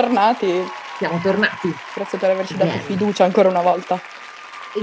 [0.00, 0.46] Bentornati.
[0.98, 1.70] Siamo tornati.
[1.94, 2.80] Grazie per averci dato Yeah.
[2.82, 3.98] fiducia ancora una volta.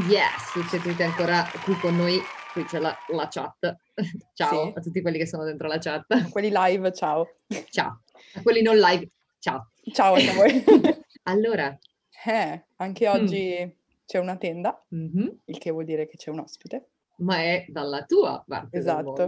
[0.10, 2.20] Yes, siete ancora qui con noi.
[2.52, 3.76] Qui c'è la, la chat.
[4.34, 4.74] Ciao Sì.
[4.76, 6.32] a tutti quelli che sono dentro la chat.
[6.32, 7.28] Quelli live, ciao.
[7.70, 8.02] Ciao.
[8.34, 9.70] A quelli non live, ciao.
[9.92, 10.64] Ciao a voi.
[11.30, 11.78] Allora,
[12.26, 13.78] eh, anche oggi
[14.08, 16.88] c'è una tenda, mhm, il che vuol dire che c'è un ospite.
[17.18, 19.28] ma è dalla tua parte Esatto.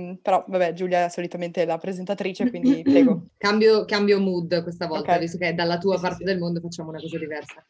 [0.00, 3.26] Mm, Però, vabbè, Giulia è solitamente la presentatrice, quindi prego.
[3.36, 5.18] Cambio, cambio mood questa volta, Ok.
[5.20, 6.24] visto che è dalla tua Sì, parte sì.
[6.24, 7.64] del mondo facciamo una cosa diversa.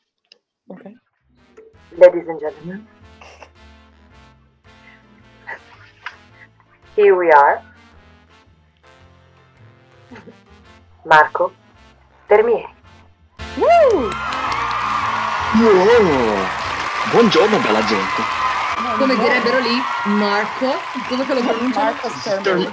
[0.68, 0.82] Ok.
[1.96, 2.86] Ladies and gentlemen,
[6.96, 7.60] here we are.
[11.04, 11.52] Marco
[12.28, 12.64] Termieri.
[13.56, 14.08] Woo!
[15.54, 16.46] Wow!
[17.12, 18.41] Buongiorno bella gente.
[18.98, 19.74] Come direbbero lì,
[20.16, 20.72] Marco,
[21.08, 21.84] come che lo pronunciano?
[21.84, 22.08] Marco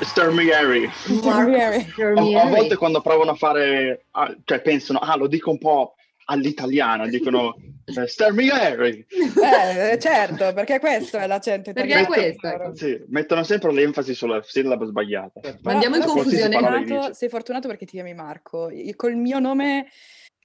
[0.05, 0.89] Sturmieri.
[0.91, 1.93] Sturmieri.
[2.35, 4.05] A, volte quando provano a fare,
[4.43, 5.95] cioè pensano, ah lo dico un po'
[6.25, 9.05] all'italiana, dicono eh, Sturmieri.
[9.09, 12.13] Eh, certo, perché questo è l'accento Perché italiano.
[12.13, 12.75] è questo, ecco.
[12.75, 15.39] Sì, mettono sempre l'enfasi sulla sillaba sbagliata.
[15.39, 16.59] Però- Mandiamo in sei confusione.
[16.59, 18.69] Parole fortunato, sei fortunato perché ti chiami Marco.
[18.69, 19.87] Io- Col mio nome,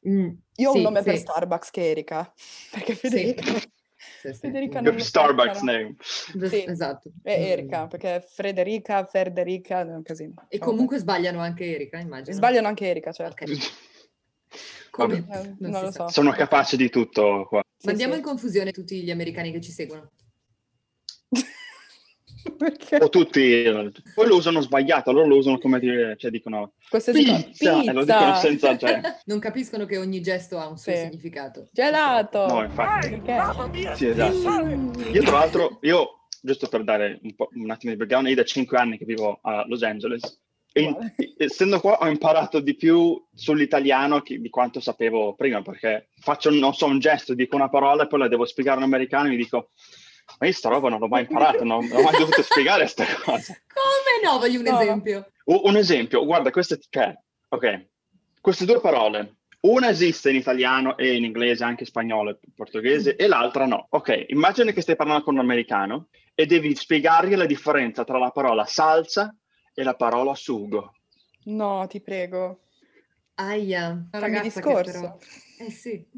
[0.07, 2.31] Mm, io ho sì, un nome sì, per Starbucks che è Erika.
[2.73, 3.43] Perché Federica
[4.29, 4.41] sì, sì.
[4.41, 5.73] Federica non Starbucks però.
[5.73, 5.97] name.
[6.49, 6.65] Sì.
[6.67, 7.11] Esatto.
[7.23, 7.43] è Mm.
[7.43, 10.35] Erika, perché Frederica, Ferderica, è un casino.
[10.49, 12.37] E comunque sbagliano anche Erika, immagino.
[12.37, 13.45] Sbagliano anche Erika, certo.
[13.45, 13.51] Ok.
[14.91, 15.17] Come?
[15.17, 16.09] Eh, Non non lo so.
[16.09, 17.63] Sono capace di tutto qua.
[17.77, 18.19] Sì, Mandiamo sì.
[18.21, 20.11] in confusione tutti gli americani che ci seguono.
[22.59, 23.65] Perché O tutti,
[24.15, 27.83] poi lo usano sbagliato, loro lo usano come dire, cioè dicono questo si chiama pizza,
[27.83, 29.01] e lo dicono pizza, senza cioè.
[29.25, 30.99] Non capiscono che ogni gesto ha un suo Sì.
[30.99, 31.69] significato.
[31.73, 32.47] gelato.
[32.47, 33.09] No, infatti.
[33.19, 33.97] Perché?
[33.97, 34.93] Sì, esatto.
[35.13, 38.45] Io tra l'altro, io, giusto per dare un, po', un attimo di background, io da
[38.45, 40.41] 5 anni che vivo a Los Angeles,
[40.77, 46.09] e in- essendo qua ho imparato di più sull'italiano che- di quanto sapevo prima, perché
[46.21, 48.87] faccio, non so, un gesto, dico una parola e poi la devo spiegare a un
[48.93, 49.71] americano e mi dico,
[50.39, 53.05] ma io sta roba non l'ho mai imparata, non, non ho mai dovuto spiegare questa
[53.25, 53.57] cosa.
[53.67, 54.39] Come no?
[54.39, 54.81] Voglio un No.
[54.81, 55.31] esempio.
[55.45, 57.15] U- un esempio, guarda, queste, cioè,
[57.49, 57.87] ok,
[58.41, 63.17] queste due parole, una esiste in italiano e in inglese, anche in spagnolo e portoghese,
[63.17, 63.87] e l'altra no.
[63.91, 68.31] Ok, immagina che stai parlando con un americano e devi spiegargli la differenza tra la
[68.31, 69.35] parola salsa
[69.73, 70.95] e la parola sugo.
[71.45, 72.61] No, ti prego.
[73.37, 74.09] Aia.
[74.11, 75.01] Ragazza che discorso.
[75.01, 75.19] però...
[75.59, 76.05] Eh sì.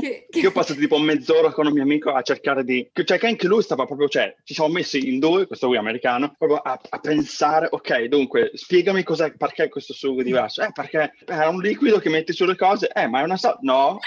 [0.00, 2.88] Che, che- Io ho passato tipo mezz'ora con un mio amico a cercare di...
[2.90, 6.34] Cioè che anche lui stava proprio, cioè, ci siamo messi in due, questo qui americano,
[6.38, 10.62] proprio a, a pensare, ok, dunque, spiegami cos'è, perché questo sugo è diverso.
[10.62, 12.88] Eh, perché è un liquido che metti sulle cose.
[12.94, 13.58] Eh, ma è una salsa...
[13.60, 13.98] No.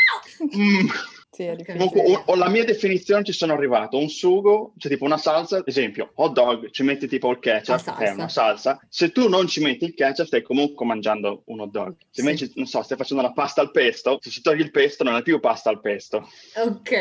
[0.58, 0.88] Mm.
[1.34, 1.78] Sì, è difficile.
[1.90, 3.98] Comunque, o, o la mia definizione ci sono arrivato.
[3.98, 7.98] Un sugo, cioè tipo una salsa, esempio, hot dog, ci metti tipo il ketchup, salsa.
[7.98, 8.80] è una salsa.
[8.88, 11.96] Se tu non ci metti il ketchup, stai comunque mangiando un hot dog.
[12.12, 12.22] Se Sì.
[12.22, 15.16] invece, non so, stai facendo la pasta al pesto, se ci togli il pesto non
[15.16, 16.30] è più pasta al pesto.
[16.56, 16.92] Ok.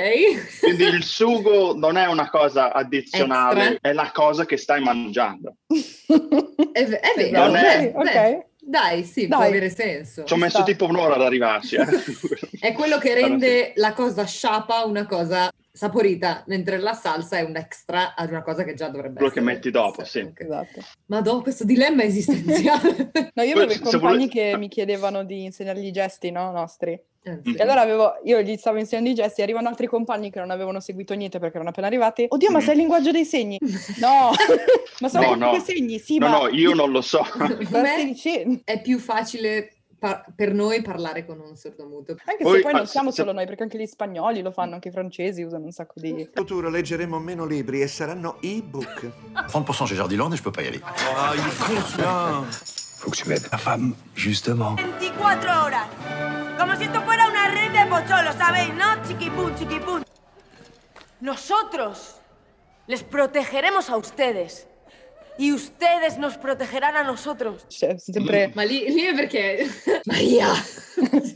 [0.61, 3.91] Quindi il sugo non è una cosa addizionale, Extra.
[3.91, 5.57] è la cosa che stai mangiando.
[6.73, 7.47] È, ve- è vero.
[7.47, 9.49] Non è- beh, Ok, beh, Dai, sì, può Dai.
[9.49, 10.23] avere senso.
[10.23, 10.65] Ci ho messo sta.
[10.65, 11.75] tipo un'ora ad arrivarci.
[11.77, 11.87] eh.
[12.61, 17.57] È quello che rende la cosa sciapa una cosa saporita, mentre la salsa è un
[17.57, 19.55] extra ad una cosa che già dovrebbe Quello che essere.
[19.55, 20.31] metti dopo, sì.
[20.35, 20.81] Esatto.
[21.07, 23.11] Madò, questo dilemma esistenziale.
[23.35, 26.51] No, io avevo i compagni vuole- che mi chiedevano di insegnargli i gesti, no?
[26.51, 26.93] Nostri.
[27.25, 27.55] Eh, sì.
[27.55, 30.81] E allora avevo, io gli stavo insegnando i gesti, arrivano altri compagni che non avevano
[30.81, 32.27] seguito niente perché erano appena arrivati.
[32.29, 32.65] Oddio, ma Mhm.
[32.65, 33.59] sai il linguaggio dei segni?
[34.01, 34.31] No,
[35.01, 35.65] ma sono No, comunque no.
[35.65, 37.25] segni, sì, No, ma no, io non lo so.
[38.65, 39.73] È più facile
[40.03, 42.17] par- per noi parlare con un sordomuto.
[42.25, 44.75] Anche Poi, se poi non siamo se- solo noi, perché anche gli spagnoli lo fanno,
[44.75, 46.09] anche i francesi usano un sacco di...
[46.11, 49.09] In futuro leggeremo meno libri e saranno ebook.
[49.47, 50.81] 30% chez Jardiland et je peux pas y aller.
[51.17, 53.49] Ah, il est Faut que tu m'aides.
[53.53, 54.75] Ma femme, justement.
[54.77, 55.87] 24 horas.
[56.59, 58.75] Como si esto fuera una red de pocholos, ¿sabéis?
[58.75, 59.01] ¿No?
[59.07, 60.03] Chiquipún, chiquipún.
[61.21, 62.17] Nosotros
[62.89, 64.67] les protegeremos a ustedes.
[65.39, 67.65] Y ustedes nos protegerán a nosotros.
[67.69, 68.51] Cioè, sempre...
[68.55, 69.67] Ma lì, lì è perché...
[70.05, 70.49] Maria!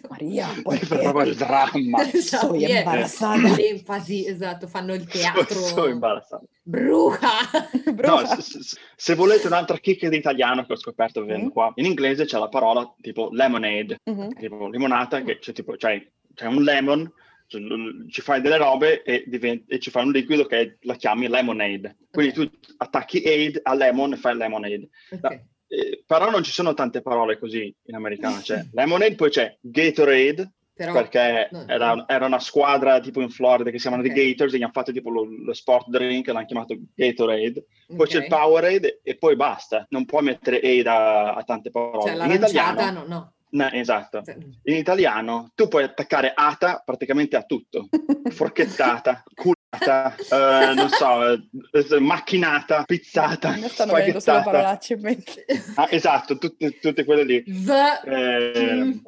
[0.09, 2.11] Maria, Perché fa proprio il dramma.
[2.13, 3.49] Esatto, è embarazada.
[3.57, 5.59] L'enfasi, esatto, fanno il teatro.
[5.61, 6.47] Sono imbarazzato.
[6.63, 7.29] Bruca!
[7.87, 8.41] No, Brucia.
[8.41, 11.51] se, se- se volete un'altra chicca di italiano che ho scoperto vivendo Mm.
[11.51, 14.35] qua, in inglese c'è la parola tipo lemonade, Mhm.
[14.35, 16.05] tipo limonata, che c'è tipo, c'è,
[16.35, 17.11] c'è un lemon,
[17.47, 17.63] cioè,
[18.09, 21.97] ci fai delle robe e, diven- e ci fai un liquido che la chiami lemonade.
[22.11, 22.51] Quindi Ok.
[22.51, 24.89] tu attacchi aid a lemon e fai lemonade.
[25.11, 25.45] Ok.
[25.69, 28.39] Eh, però non ci sono tante parole così in americano.
[28.41, 30.93] C'è lemonade, poi c'è Gatorade, Però...
[30.93, 32.07] perché no, era, no.
[32.07, 34.13] era una squadra tipo in Florida che si chiamano Ok.
[34.15, 37.65] The Gators e gli hanno fatto tipo lo, lo sport drink e l'hanno chiamato Gatorade.
[37.97, 38.27] Poi c'è il.
[38.29, 39.87] Powerade e poi basta.
[39.91, 42.15] Non puoi mettere aid a, a tante parole.
[42.15, 43.35] Cioè, in italiano, no, no.
[43.49, 44.23] No, esatto.
[44.25, 44.35] Sì.
[44.65, 47.89] In italiano tu puoi attaccare ata praticamente a tutto.
[48.31, 55.45] Forchettata, culata, eh, non so, eh, macchinata, pizzata, me stanno venendo solo parolacce in mente.
[55.77, 57.45] Ah, esatto, tutte, tutte quelle lì.
[57.47, 57.71] V-
[58.05, 58.99] Eh, Mm.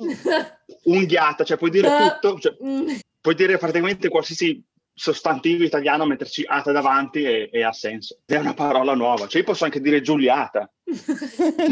[0.85, 2.19] unghiata, cioè puoi dire Ah.
[2.19, 2.95] tutto, cioè, Mm.
[3.21, 4.63] puoi dire praticamente qualsiasi
[4.99, 8.19] sostantivo italiano, metterci ata davanti e, e ha senso.
[8.27, 9.27] È una parola nuova.
[9.29, 10.71] Cioè io posso anche dire giuliata.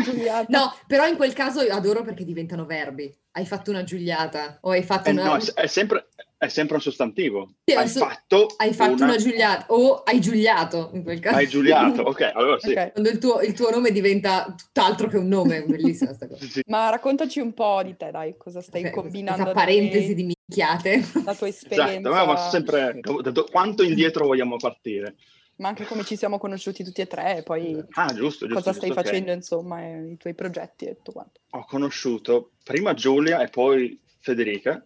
[0.05, 0.47] Giuliata.
[0.49, 3.13] No, però in quel caso io adoro perché diventano verbi.
[3.33, 5.25] Hai fatto una giuliata o hai fatto Eh, una...
[5.25, 6.09] no, è, è sempre,
[6.39, 7.55] è sempre un sostantivo.
[7.65, 9.05] Sì, hai adesso- fatto, Hai fatto una...
[9.05, 11.37] una giuliata o hai giuliato in quel caso.
[11.37, 12.73] Hai giuliato, ok, allora sì.
[12.73, 12.93] Ok.
[12.93, 16.45] Quando il tuo, il tuo nome diventa tutt'altro che un nome, bellissima sta cosa.
[16.45, 16.63] Sì, sì.
[16.67, 19.43] Ma raccontaci un po' di te, dai, cosa stai Ok, combinando?
[19.43, 21.05] Questa parentesi te, di minchiate.
[21.25, 23.01] la tua esperienza, Esatto, ma, ma sempre
[23.51, 25.17] quanto indietro vogliamo partire?
[25.59, 28.49] ma anche come ci siamo conosciuti tutti e tre, e poi Ah, giusto, giusto.
[28.49, 29.07] cosa stai giusto, ok.
[29.07, 31.41] facendo, insomma, e i tuoi progetti e tutto quanto.
[31.53, 34.85] Ho conosciuto prima Giulia e poi Federica.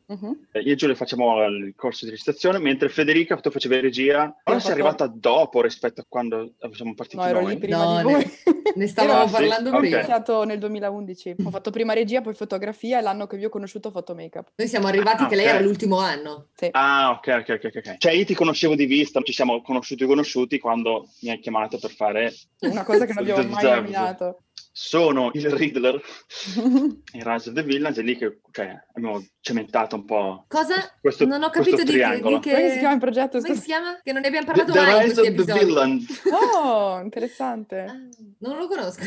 [0.53, 4.59] Eh, Io e Giulia facciamo il corso di recitazione, mentre Federica, tu facevi regia, ora
[4.61, 7.55] sei fatto- arrivata dopo rispetto a quando siamo partiti No, ero noi.
[7.55, 8.31] lì prima No, di ne- voi.
[8.73, 9.33] Ne stavamo Ah, sì?
[9.33, 9.75] parlando Ok.
[9.75, 9.97] Ho prima.
[9.97, 13.89] iniziato nel 2011, ho fatto prima regia, poi fotografia e l'anno che vi ho conosciuto
[13.89, 14.53] ho fatto make-up.
[14.55, 15.51] Noi siamo arrivati Ah, che lei ok.
[15.55, 16.49] era l'ultimo anno.
[16.55, 16.69] Sì.
[16.73, 17.97] Ah, ok, ok, ok, ok.
[17.99, 21.91] Cioè io ti conoscevo di vista, ci siamo conosciuti conosciuti quando mi hai chiamato per
[21.91, 23.75] fare Una cosa che non abbiamo mai Zero.
[23.81, 24.39] nominato.
[24.73, 26.01] Sono il Riddler
[26.57, 30.75] in Rise of the Villains, è lì che cioè, abbiamo cementato un po' Cosa?
[31.01, 32.37] questo, non ho capito di, triangolo.
[32.39, 32.55] di che...
[32.55, 33.41] Come si chiama il progetto?
[33.41, 34.01] Come si chiama?
[34.03, 35.65] Che non ne abbiamo The, parlato the mai in Rise questi of the episodi.
[35.65, 36.23] Villains.
[36.63, 37.79] Oh, interessante.
[37.81, 37.97] Ah,
[38.39, 39.03] non lo conosco.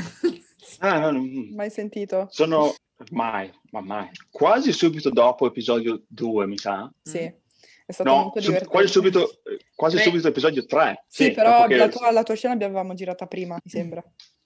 [0.79, 1.21] Ah, no, no,
[1.55, 2.27] Mai sentito?
[2.29, 2.73] sono
[3.11, 4.09] mai, ma mai.
[4.29, 6.91] Quasi subito dopo episodio 2, mi sa.
[7.01, 7.85] Sì, Mm.
[7.85, 11.03] è stato No, molto sub- quasi subito, eh, quasi subito episodio 3.
[11.07, 14.03] Sì, però dopo che- la tua, la tua scena l'avevamo girata prima, mi sembra.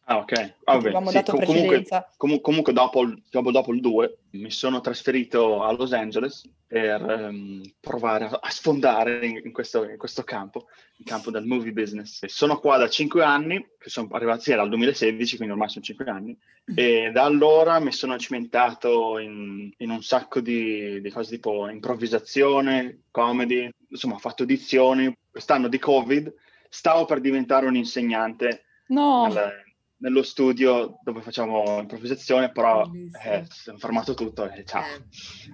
[0.09, 0.31] Ah, ok.
[0.63, 4.19] Ah, vabbè, avevamo sì, dato com- comunque, comu- comunque dopo, il- dopo, dopo il 2
[4.31, 9.83] mi sono trasferito a Los Angeles per ehm, provare a, a sfondare in, in questo,
[9.83, 10.68] in questo campo,
[10.98, 12.24] il campo del movie business.
[12.24, 15.68] E sono qua da 5 anni, che sono arrivati, sì, era il 2016, quindi ormai
[15.69, 16.38] sono 5 anni,
[16.74, 23.01] e da allora mi sono cimentato in, in un sacco di, di cose tipo improvvisazione,
[23.12, 25.13] comedy, insomma ho fatto edizioni.
[25.30, 26.33] Quest'anno di Covid
[26.69, 29.65] stavo per diventare un insegnante No, nel-
[29.99, 32.83] nello studio dove facciamo improvvisazione, però
[33.23, 33.44] eh, è
[33.77, 35.03] fermato tutto e ciao, Eh.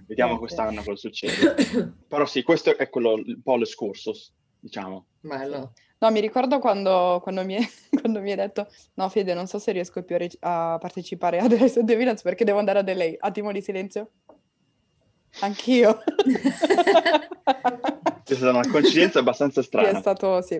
[0.07, 1.93] vediamo Eh, quest'anno cosa succede.
[2.07, 5.05] però sì, questo è quello, un po' l'escursus, diciamo.
[5.21, 5.71] Bello.
[5.99, 7.57] no, mi ricordo quando, quando mi,
[8.01, 11.39] quando mi hai detto no Fede, non so se riesco più a, rec- a partecipare
[11.39, 13.13] a The Rise of the Villains perché devo andare a LA.
[13.19, 14.11] Attimo di silenzio.
[15.39, 16.03] Anch'io.
[18.25, 19.99] È stata una coincidenza abbastanza Sì, è strana.
[19.99, 20.59] stato, sì.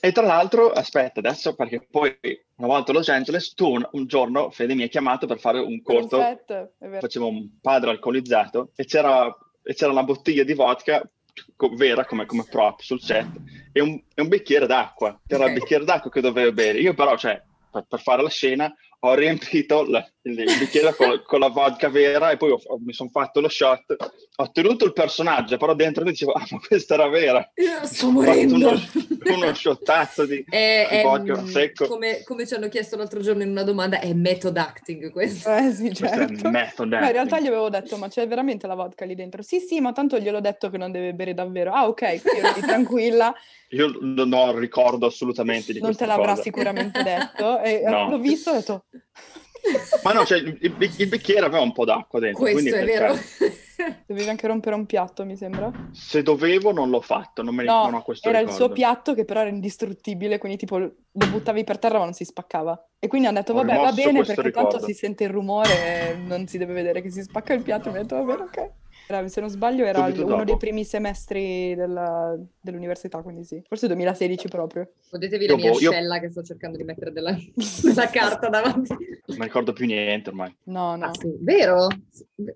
[0.00, 2.16] E tra l'altro, aspetta adesso, perché poi
[2.56, 5.58] una volta a Los Angeles, tu un, un giorno, Fede, mi hai chiamato per fare
[5.58, 9.26] un corto, Perfetto, facevo un padre alcolizzato e c'era,
[9.62, 11.02] e c'era una bottiglia di vodka
[11.56, 13.28] co- vera come, come prop sul set
[13.72, 15.18] e un, e un bicchiere d'acqua.
[15.26, 15.48] Era Ok.
[15.48, 16.78] il bicchiere d'acqua che dovevo bere.
[16.78, 18.72] Io però, cioè, per, per fare la scena,
[19.08, 22.78] ho riempito la- il, il bicchiere con, con la vodka vera e poi ho- ho-
[22.84, 23.96] mi sono fatto lo shot.
[24.36, 27.50] Ho tenuto il personaggio, però dentro mi dicevo, ah, ma questa era vera.
[27.54, 28.54] Io sto morendo.
[28.56, 28.80] uno,
[29.34, 31.86] uno shottazzo di, È, di è, vodka mm, secco.
[31.86, 35.54] come, come ci hanno chiesto l'altro giorno in una domanda, è method acting questo.
[35.54, 36.48] Eh sì, Questo è certo.
[36.50, 39.42] method Ma in realtà gli avevo detto, ma c'è veramente la vodka lì dentro?
[39.42, 41.72] Sì, sì, ma tanto gliel'ho detto che non deve bere davvero.
[41.72, 43.34] Ah, ok, quindi tranquilla,
[43.70, 46.42] Io non ho ricordo assolutamente di non te questa l'avrà cosa.
[46.42, 47.60] sicuramente detto.
[47.60, 48.10] E eh, No.
[48.10, 48.84] l'ho visto e ho detto,
[50.04, 52.42] Ma no, cioè, il, il- il bicchiere aveva un po' d'acqua dentro.
[52.42, 53.14] Questo è vero.
[54.06, 55.70] dovevi anche rompere un piatto, mi sembra.
[55.92, 58.64] Se dovevo non l'ho fatto, non, me ne, No, ho questo era il ricordo.
[58.66, 62.24] suo piatto che però era indistruttibile, quindi tipo lo buttavi per terra ma non si
[62.24, 62.88] spaccava.
[62.98, 64.86] E quindi hanno detto, vabbè, va bene perché tanto ricordo.
[64.86, 65.70] si sente il rumore
[66.12, 67.90] e non si deve vedere che si spacca il piatto.
[67.90, 68.70] Mi ha detto, va bene, ok.
[69.08, 70.44] Era- se non sbaglio era Subito uno dopo.
[70.44, 73.62] dei primi semestri della- dell'università, quindi sì.
[73.66, 74.90] Forse 2016 proprio.
[75.10, 77.36] Godetevi la mia boh, io- ascella che sto cercando di mettere della,
[77.82, 78.94] della carta davanti.
[79.26, 80.54] Non mi ricordo più niente ormai.
[80.64, 81.04] No, no.
[81.06, 81.32] Ah, sì.
[81.40, 81.86] Vero?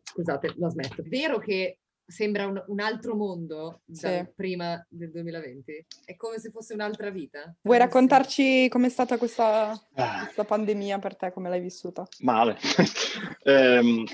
[0.02, 1.02] Scusate, lo smetto.
[1.06, 1.78] Vero che
[2.10, 4.08] sembra un, un altro mondo Sì.
[4.34, 5.86] prima del 2020?
[6.04, 7.54] È come se fosse un'altra vita.
[7.62, 12.04] Vuoi raccontarci com'è stata questa, Ah, questa pandemia per te, come l'hai vissuta?
[12.20, 12.56] male.
[13.42, 14.04] Ehm,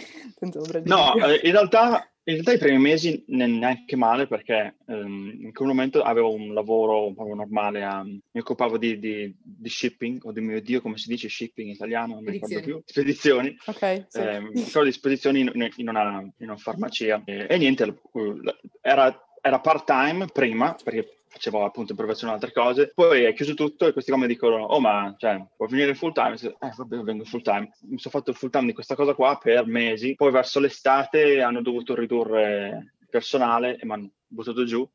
[0.85, 5.53] no, eh, in realtà, in realtà i primi mesi ne- neanche male perché ehm, in
[5.53, 10.33] quel momento avevo un lavoro proprio normale, a- mi occupavo di, di- di shipping, o
[10.33, 13.57] di mio Dio come si dice shipping in italiano, non mi ricordo più, spedizioni.
[13.67, 14.19] Ok, sì.
[14.19, 18.03] eh, mi ricordo di spedizioni in, in una, in una farmacia e, e niente,
[18.81, 22.93] era, era part-time prima perché facevo appunto improvvisazione e altre cose.
[22.95, 26.13] Poi è chiuso tutto e questi qua mi dicono, oh ma cioè, puoi venire full
[26.13, 26.35] time?
[26.35, 27.71] Eh vabbè, vengo full time.
[27.83, 31.41] Mi sono fatto il full time di questa cosa qua per mesi, poi verso l'estate
[31.43, 34.89] hanno dovuto ridurre il personale e mi hanno buttato giù.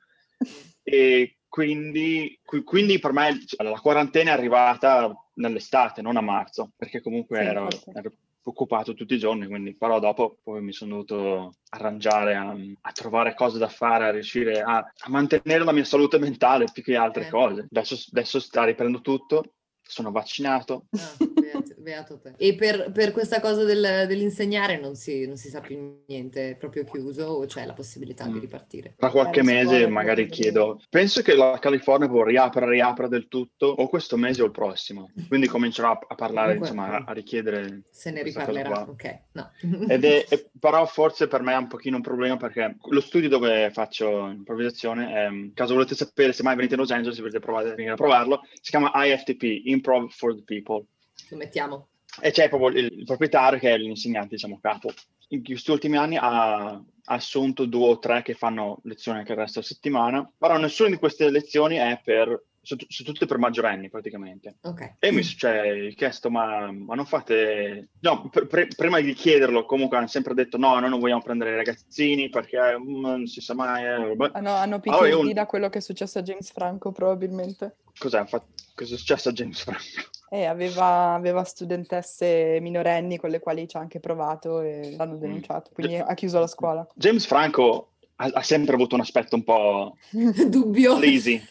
[0.83, 6.71] E quindi, qui- quindi per me cioè, la quarantena è arrivata nell'estate, non a marzo,
[6.75, 8.11] perché comunque Sì, ero, ero
[8.43, 13.35] occupato tutti i giorni, quindi però dopo poi mi sono dovuto arrangiare a, a trovare
[13.35, 17.27] cose da fare, a riuscire a, a mantenere la mia salute mentale più che altre
[17.27, 17.29] Eh.
[17.29, 17.67] cose.
[17.69, 20.85] Adesso, adesso sta riprendendo tutto, sono vaccinato.
[20.91, 21.15] Ah,
[21.61, 22.33] beato, beato te.
[22.37, 26.55] E per, per questa cosa del- dell'insegnare non si, non si sa più niente, è
[26.55, 28.39] proprio chiuso o c'è la possibilità di Mm.
[28.39, 28.93] ripartire?
[28.97, 33.27] Tra qualche Eh, le mese magari chiedo, penso che la California può riapre, riapre del
[33.27, 37.03] tutto o questo mese o il prossimo, quindi comincerò a, a parlare, Comunque, insomma, a,
[37.07, 39.19] a richiedere Se ne riparlerà, ok.
[39.33, 39.51] No.
[39.87, 43.29] Ed è, è- però forse per me è un pochino un problema perché lo studio
[43.29, 47.21] dove faccio improvvisazione, è, in caso volete sapere se mai venite a Los Angeles, se
[47.21, 50.85] volete provare, venire a provarlo, si chiama IFTP, Improv for the People.
[51.31, 51.87] Lo mettiamo.
[52.21, 54.93] E c'è proprio il, il proprietario che è l'insegnante, diciamo, capo.
[55.29, 59.59] In questi ultimi anni ha, assunto due o tre che fanno lezioni anche il resto
[59.59, 64.57] della settimana, però nessuna di queste lezioni è per, sono, sono tutte per maggiorenni praticamente.
[64.63, 64.95] Ok.
[64.99, 67.89] E mi cioè, ho chiesto, ma, ma non fate...
[68.01, 71.51] No, pre- pre- prima di chiederlo comunque hanno sempre detto no, noi non vogliamo prendere
[71.51, 73.85] i ragazzini perché mm, non si sa mai...
[73.85, 76.91] eh, vabbè." Hanno, hanno PTSD Allora, un- da quello che è successo a James Franco,
[76.91, 77.77] probabilmente.
[77.97, 78.25] Cos'è?
[78.25, 80.09] Fa- Cosa è successo a James Franco?
[80.33, 85.71] E aveva, aveva studentesse minorenni con le quali ci ha anche provato e l'hanno denunciato,
[85.73, 86.87] quindi ha chiuso la scuola.
[86.95, 89.97] James Franco ha, ha sempre avuto un aspetto un po'
[90.47, 90.95] Dubbio.
[90.95, 91.41] sleazy,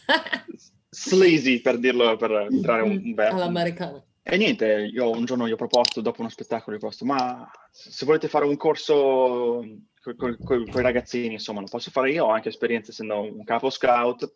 [0.89, 3.35] sleazy per dirlo, per tirare un, un verbo.
[3.35, 4.03] All'americana.
[4.23, 7.47] E niente, io un giorno gli ho proposto, dopo uno spettacolo, gli ho proposto, ma
[7.69, 9.63] se volete fare un corso
[10.15, 14.33] con i ragazzini, insomma, lo posso fare io, ho anche esperienza essendo un capo scout,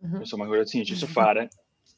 [0.00, 0.18] Mhm.
[0.20, 1.48] insomma, con i ragazzini ci so fare.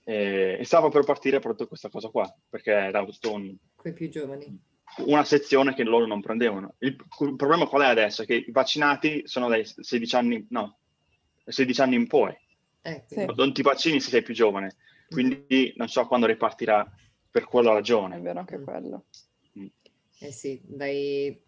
[0.05, 4.09] E, e stavo per partire proprio questa cosa qua, perché era tutto un- Quei più
[4.09, 4.59] giovani.
[5.07, 6.75] una sezione che loro non prendevano.
[6.79, 8.25] Il, il problema qual è adesso?
[8.25, 10.79] Che i vaccinati sono dai 16 anni, no,
[11.45, 12.37] 16 anni in poi.
[12.83, 13.25] Eh, Sì.
[13.35, 14.77] Non ti vaccini se sei più giovane,
[15.09, 16.91] quindi non so quando ripartirà
[17.31, 18.19] per quella È ragione.
[18.21, 18.65] vero anche Mm.
[18.65, 19.05] quello.
[20.23, 21.39] Eh sì, dai...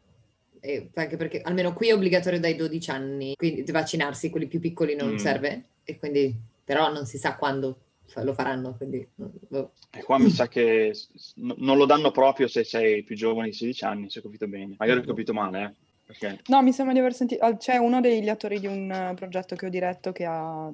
[0.61, 4.61] eh, anche perché almeno qui è obbligatorio dai 12 anni, quindi di vaccinarsi, quelli più
[4.61, 5.17] piccoli non Mm.
[5.17, 7.81] serve, e quindi però non si sa quando
[8.23, 9.73] lo faranno, quindi boh.
[9.91, 10.95] E qua mi sa che
[11.37, 14.75] non lo danno proprio se sei più giovane di 16 anni, se ho capito bene.
[14.79, 15.73] Magari ho capito male, eh?
[16.05, 17.57] Perché No, mi sembra di aver sentito...
[17.57, 20.71] C'è uno degli attori di un eh, progetto che ho diretto che ha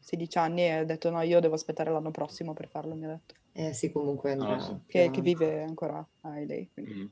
[0.00, 3.08] 16 anni e ha detto no, io devo aspettare l'anno prossimo per farlo, mi ha
[3.08, 3.34] detto.
[3.52, 4.70] Eh sì, comunque Ah, sì.
[4.72, 5.20] più Che, che avanti.
[5.20, 6.64] vive ancora a LA.
[6.74, 6.92] quindi.
[6.94, 7.04] mm,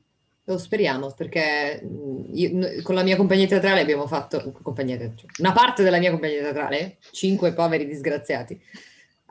[0.45, 5.29] Lo speriamo perché mh, io- con la mia compagnia teatrale abbiamo fatto compagnia teatrale, cioè,
[5.39, 8.59] una parte della mia compagnia teatrale, cinque poveri disgraziati.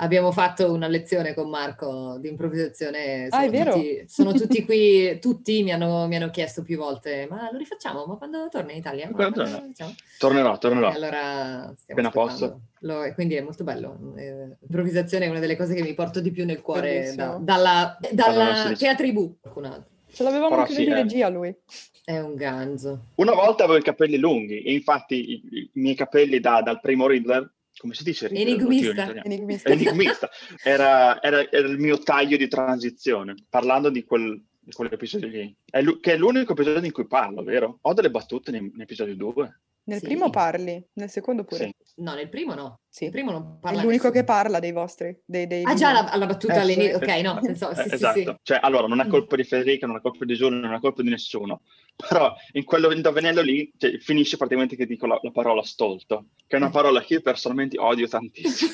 [0.03, 3.27] Abbiamo fatto una lezione con Marco di improvvisazione.
[3.29, 3.73] Ah, è vero?
[3.75, 8.07] Tutti, sono tutti qui, tutti mi hanno, mi hanno chiesto più volte: ma lo rifacciamo?
[8.07, 9.07] Ma quando torna in Italia?
[9.11, 9.67] Ma Quando quando torna?
[9.67, 10.91] lo facciamo?" tornerò, tornerò.
[10.91, 12.61] E allora stiamo Appena aspettando.
[12.81, 14.15] Lo- e quindi è molto bello.
[14.17, 17.99] Eh, improvvisazione è una delle cose che mi porto di più nel cuore da- dalla,
[18.11, 19.37] dalla teatribù.
[19.41, 19.89] qualcun altro.
[20.11, 20.95] Ce l'avevamo Però anche sì, di eh.
[20.95, 21.55] regia lui.
[22.05, 23.05] È un ganzo.
[23.17, 27.07] Una volta avevo i capelli lunghi e infatti i, i miei capelli da- dal primo
[27.07, 27.49] Riddler,
[27.81, 28.29] come si dice?
[28.29, 29.23] Enigmista.
[29.25, 29.71] Enigmista.
[29.71, 30.29] Enigmista.
[30.63, 35.57] Era, era- era il mio taglio di transizione, parlando di quel di quell'episodio lì.
[35.65, 37.79] È l'u- che è l'unico episodio in cui parlo, vero?
[37.81, 39.61] Ho delle battute in, in episodio 2.
[39.85, 40.05] Nel Sì.
[40.05, 41.65] primo parli, nel secondo pure.
[41.65, 42.03] Sì.
[42.03, 42.81] No, nel primo no.
[42.87, 43.07] Sì.
[43.07, 44.13] Il primo non È parla l'unico nessuno.
[44.13, 45.19] che parla dei vostri.
[45.25, 46.99] Dei, dei Ah, già la, la battuta Eh, all'inizio.
[46.99, 47.05] sì.
[47.05, 48.19] Ok, no, pensavo, sì, Eh, sì, esatto.
[48.19, 48.35] sì.
[48.43, 49.09] Cioè, allora, non è Mm.
[49.11, 51.63] colpa di Federica, non è colpa di Giulio, non è colpa di nessuno.
[52.09, 56.57] Però in quello indovinello lì cioè, finisce praticamente che dico la, la parola stolto, che
[56.57, 58.73] è una parola che io personalmente odio tantissimo.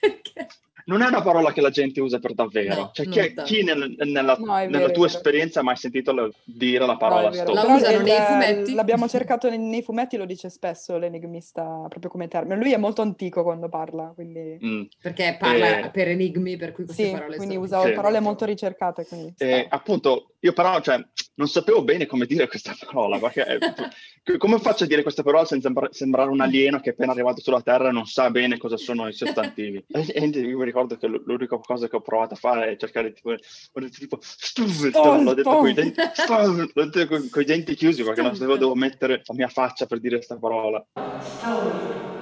[0.88, 2.74] Non è una parola che la gente usa per davvero.
[2.74, 5.18] No, cioè, chi, chi nel- nella, No, è nella vero, è tua vero.
[5.18, 7.50] esperienza ha mai sentito la- dire la No, parola vero.
[7.52, 7.66] stolto?
[7.68, 8.72] La usano nei fumetti?
[8.74, 12.56] L'abbiamo cercato nei, nei fumetti, lo dice spesso l'enigmista, proprio come termine.
[12.56, 14.58] Lui è molto antico quando parla, quindi...
[14.64, 14.84] Mm.
[15.02, 17.66] Perché parla Eh, per enigmi, per cui queste Sì, parole quindi sono...
[17.66, 17.92] usa Sì.
[17.92, 19.04] parole molto ricercate.
[19.06, 19.76] Quindi E, sta.
[19.76, 21.04] appunto, io però cioè,
[21.34, 23.58] non sapevo bene come dire questa parola, perché
[24.22, 27.12] eh, come faccio a dire questa parola senza sembra- sembrare un alieno che è appena
[27.12, 29.84] arrivato sulla Terra e non sa bene cosa sono i sostantivi?
[29.88, 33.12] e, e io mi ricordo che l'unica cosa che ho provato a fare è cercare
[33.12, 38.04] tipo, ho detto tipo l'ho detto con i denti, l'ho detto con, coi denti chiusi
[38.04, 40.84] perché non sapevo dove mettere la mia faccia per dire questa parola.
[40.94, 42.17] Eh,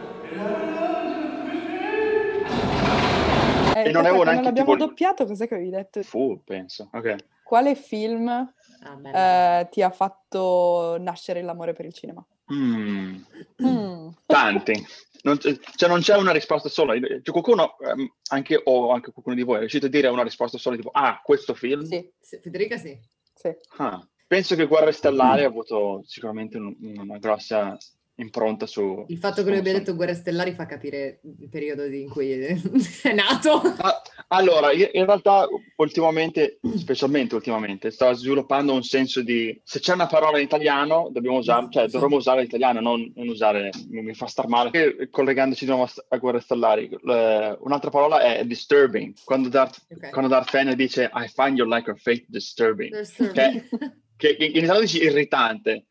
[3.88, 6.02] e non avevo neanche l'abbiamo tipo- doppiato, cos'è che avevi detto?
[6.02, 6.88] Fu, penso.
[6.92, 7.16] Ok.
[7.44, 12.24] Quale film Ah, eh, ti ha fatto nascere l'amore per il cinema?
[12.52, 13.16] Mm,
[13.62, 14.08] Mm.
[14.26, 14.86] tanti.
[15.22, 16.94] Non c'è, cioè non c'è una risposta sola.
[17.00, 20.56] Cioè, qualcuno, ehm, anche, o anche qualcuno di voi, è riuscito a dire una risposta
[20.58, 21.82] sola, tipo, ah, questo film?
[21.84, 22.96] Sì, Sì, Federica sì.
[23.34, 23.52] sì.
[23.78, 27.76] Ah, penso che Guerre Stellari ha avuto sicuramente un- una grossa
[28.18, 29.04] impronta su...
[29.08, 32.32] Il fatto che lui abbia su- detto guerre stellari fa capire il periodo in cui
[32.32, 32.56] è
[33.12, 33.60] nato.
[33.78, 35.46] Ah, allora, in realtà
[35.76, 41.38] ultimamente, specialmente ultimamente, sto sviluppando un senso di se c'è una parola in italiano dobbiamo
[41.38, 44.70] usare, cioè dovremmo usare l'italiano, non, non usare, mi, mi fa star male.
[44.98, 49.14] E collegandoci di nuovo a, Guerre Stellari, eh, un'altra parola è disturbing.
[49.24, 50.10] Quando Darth, Ok.
[50.10, 53.64] quando Darth Vader dice I find your lack of faith disturbing, There's Che-
[54.16, 55.86] che in in italiano dici irritante,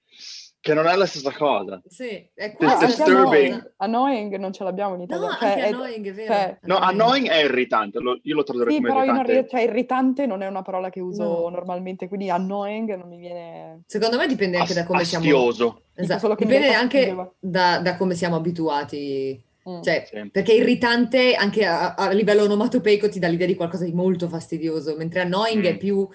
[0.65, 1.79] che non è la stessa cosa.
[1.88, 3.13] Sì, è una disturbing.
[3.13, 5.31] annoying, annoying non ce l'abbiamo in No, italiano.
[5.39, 6.34] anche Cioè, è- annoying, è vero.
[6.34, 9.41] cioè- No, annoying è irritante, lo- io lo tradurrei Sì, come però non irritante.
[9.41, 11.50] ri- cioè, irritante non è una parola che uso No.
[11.50, 13.84] normalmente, quindi annoying non mi viene...
[13.86, 15.24] Secondo me dipende anche da come siamo...
[15.24, 15.81] Fastidioso.
[15.93, 19.39] Esatto, solo che mi dipende anche da, da come siamo abituati.
[19.69, 19.81] Mm.
[19.81, 20.29] Cioè, Sì.
[20.31, 24.95] perché irritante anche a, a livello onomatopeico ti dà l'idea di qualcosa di molto fastidioso,
[24.95, 25.65] mentre annoying Mm.
[25.67, 26.07] è più...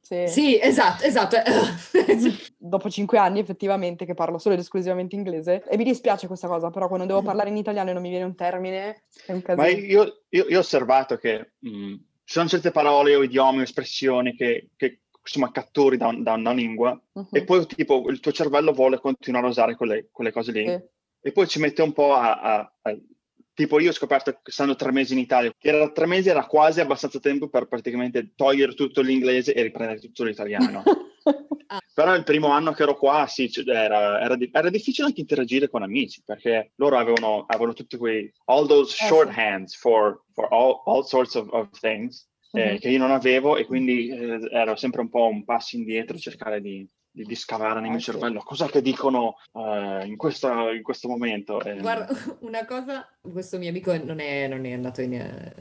[0.00, 0.24] Sì.
[0.26, 1.36] Sì, esatto, esatto.
[2.58, 6.70] Dopo cinque anni effettivamente che parlo solo ed esclusivamente inglese e mi dispiace questa cosa,
[6.70, 9.62] però quando devo parlare in italiano e non mi viene un termine è un casino.
[9.66, 11.94] Ma io, io- io ho osservato che mh,
[12.24, 16.52] ci sono certe parole o idiomi o espressioni che, che, insomma catturi da, da una
[16.52, 17.26] lingua Mhm.
[17.32, 20.80] e poi tipo il tuo cervello vuole continuare a usare quelle, quelle cose lì Sì.
[21.20, 22.96] e poi ci mette un po' a, a- a-
[23.54, 26.46] tipo io ho scoperto che stando tre mesi in Italia che era tre mesi era
[26.46, 30.82] quasi abbastanza tempo per praticamente togliere tutto l'inglese e riprendere tutto l'italiano.
[31.94, 35.82] Però il primo anno che ero qua sì, era, era era difficile anche interagire con
[35.82, 41.02] amici perché loro avevano, avevano tutti quei all those Eh, shorthands for, for all, all
[41.02, 42.78] sorts of, of things eh, Mhm.
[42.78, 46.60] che io non avevo e quindi eh, ero sempre un po' un passo indietro cercare
[46.60, 48.10] di, di, di scavare nel Eh, mio sì.
[48.10, 52.08] cervello cos'è che dicono eh, in, questo, in questo momento E- Guarda,
[52.40, 55.54] una cosa, questo mio amico non è, non è andato in, eh,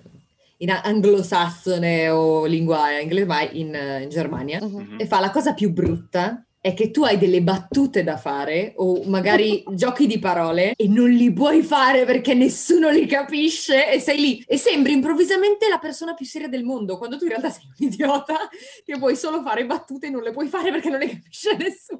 [0.57, 4.59] in anglosassone o lingua inglese, ma in, eh, in Germania.
[4.61, 4.95] Mhm.
[4.99, 9.03] e fa la cosa più brutta è che tu hai delle battute da fare o
[9.05, 14.19] magari giochi di parole e non li puoi fare perché nessuno li capisce e sei
[14.19, 17.63] lì e sembri improvvisamente la persona più seria del mondo quando tu in realtà sei
[17.65, 18.47] un idiota
[18.85, 21.99] che puoi solo fare battute e non le puoi fare perché non le capisce nessuno.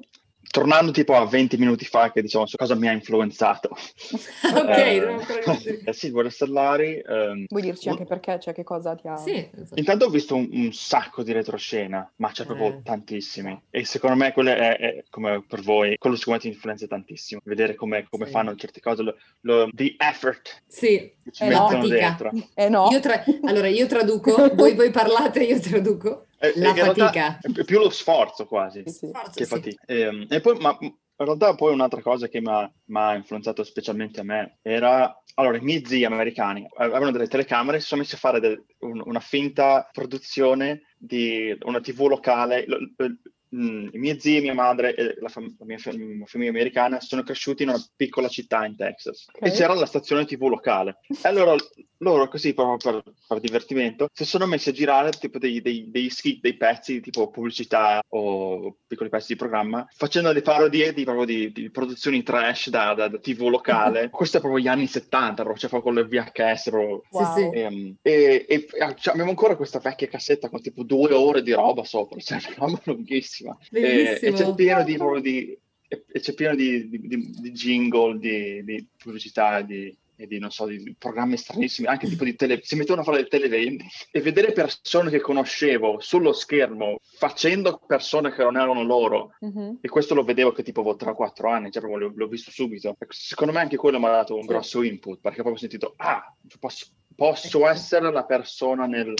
[0.52, 3.70] Tornando tipo a 20 minuti fa che diciamo su cosa mi ha influenzato
[4.54, 8.38] ok, Eh, eh sì, Guerre Stellari ehm, Vuoi dirci un- anche perché?
[8.38, 9.16] Cioè che cosa ti ha...
[9.16, 9.78] Sì, esatto.
[9.78, 12.82] Intanto ho visto un, un sacco di retroscena, ma c'è proprio Eh.
[12.82, 13.60] tantissimi.
[13.70, 17.40] E secondo me quello è, è come per voi, quello sicuramente influenza tantissimo.
[17.44, 18.30] Vedere come, come Sì.
[18.32, 21.94] fanno certe cose, lo, lo- the effort Sì, che ci Eh, mettono fatica.
[21.96, 22.30] dentro.
[22.54, 26.26] Eh no, Io tra- Allora, io traduco, voi, voi parlate, io traduco.
[26.44, 27.38] Eh, La realtà fatica.
[27.40, 28.82] È più- lo sforzo quasi.
[28.86, 29.10] Sì, sì.
[29.12, 29.46] Che sì.
[29.46, 29.82] fatica.
[29.86, 34.24] Ehm, E, poi, ma in realtà poi un'altra cosa che mi ha, influenzato specialmente a
[34.24, 38.40] me era, allora, i miei zii americani avevano delle telecamere, si sono messi a fare
[38.40, 42.64] del- un- una finta produzione di una tv locale.
[42.66, 43.16] Lo- lo-
[43.54, 47.22] mm, I miei zii, mia madre e la, fam- la mia fam- famiglia americana sono
[47.22, 49.46] cresciuti in una piccola città in Texas Ok.
[49.46, 50.98] e c'era la stazione tv locale.
[51.08, 51.54] E allora
[51.98, 56.10] loro così proprio per, per divertimento si sono messi a girare tipo dei, dei, dei
[56.10, 61.24] skit, dei pezzi tipo pubblicità o piccoli pezzi di programma facendo delle parodie di, proprio
[61.24, 65.34] di, di produzioni trash da, da- da tv locale questo è proprio gli anni 70
[65.42, 67.02] proprio, cioè proprio con le VHS proprio.
[67.10, 67.52] Wow.
[67.54, 68.66] Ehm, E, e- e
[68.98, 72.80] cioè, abbiamo ancora questa vecchia cassetta con tipo due ore di roba sopra cioè roba
[72.84, 74.36] lunghissima e, e Bellissimo.
[74.36, 79.94] c'è pieno di, di e e c'è pieno di, di- jingle, di, di pubblicità, di,
[80.16, 82.60] e di, non so, di programmi stranissimi, anche tipo di tele...
[82.62, 88.32] si mettevano a fare le televendi e vedere persone che conoscevo sullo schermo facendo persone
[88.32, 89.78] che non erano loro Mhm.
[89.82, 92.88] e questo lo vedevo che tipo avevo 3-4 anni, cioè proprio l'ho, l'ho visto subito.
[92.98, 95.92] Ecco, Secondo me anche quello mi ha dato un grosso input perché proprio ho sentito,
[95.96, 96.22] ah,
[96.58, 99.12] posso, posso essere la persona nel-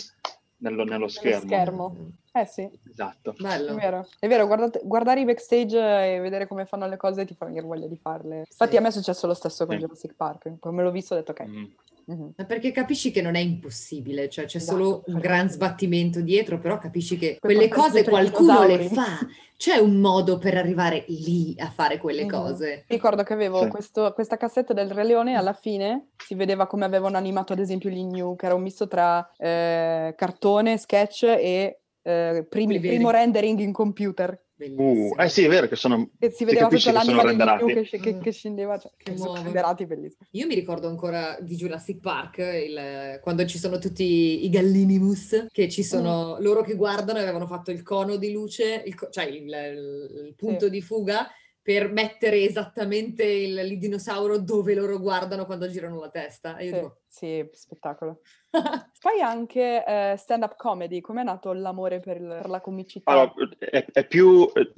[0.59, 1.47] nello, nello schermo.
[1.49, 2.13] schermo.
[2.33, 3.35] Eh sì, Esatto.
[3.37, 3.75] è Bello.
[3.75, 4.07] vero.
[4.19, 5.77] È vero, guardate- guardare i backstage
[6.15, 8.45] e vedere come fanno le cose ti fa venire voglia di farle.
[8.49, 9.83] Infatti a me è successo lo stesso con Sì.
[9.83, 10.53] Jurassic Park.
[10.59, 11.45] Come l'ho visto ho detto ok.
[11.47, 11.65] Mm.
[12.05, 12.33] Mhm.
[12.37, 16.59] Ma perché capisci che non è impossibile, cioè c'è Esatto, solo un gran sbattimento dietro,
[16.59, 19.19] però capisci che quelle cose qualcuno le fa.
[19.57, 22.29] C'è un modo per arrivare lì a fare quelle Mhm.
[22.29, 22.85] cose.
[22.89, 23.69] Ricordo che avevo Sì.
[23.69, 27.61] questo- questa cassetta del Re Leone e alla fine si vedeva come avevano animato ad
[27.61, 33.11] esempio gli New, che era un misto tra eh, cartone, sketch e eh, primi- primo
[33.11, 34.41] rendering in computer.
[34.63, 36.11] Uh, eh sì, è vero che sono...
[36.21, 37.65] E si vedeva proprio l'anima renderati.
[37.85, 40.29] che, che- che scendeva, cioè, Che che sono renderati bellissimi.
[40.33, 45.69] Io mi ricordo ancora di Jurassic Park, il- quando ci sono tutti i gallinimus, che
[45.69, 46.43] ci sono Mm.
[46.45, 50.69] loro che guardano e avevano fatto il cono di luce, il cioè il, il punto
[50.69, 51.29] di fuga
[51.63, 56.57] per mettere esattamente il, il dinosauro dove loro guardano quando girano la testa.
[56.57, 58.21] E io Sì, dico, sì, spettacolo.
[58.99, 63.11] Fai anche eh, stand-up comedy, com'è nato l'amore per, il- per la comicità?
[63.13, 64.73] Allora, è, è più eh,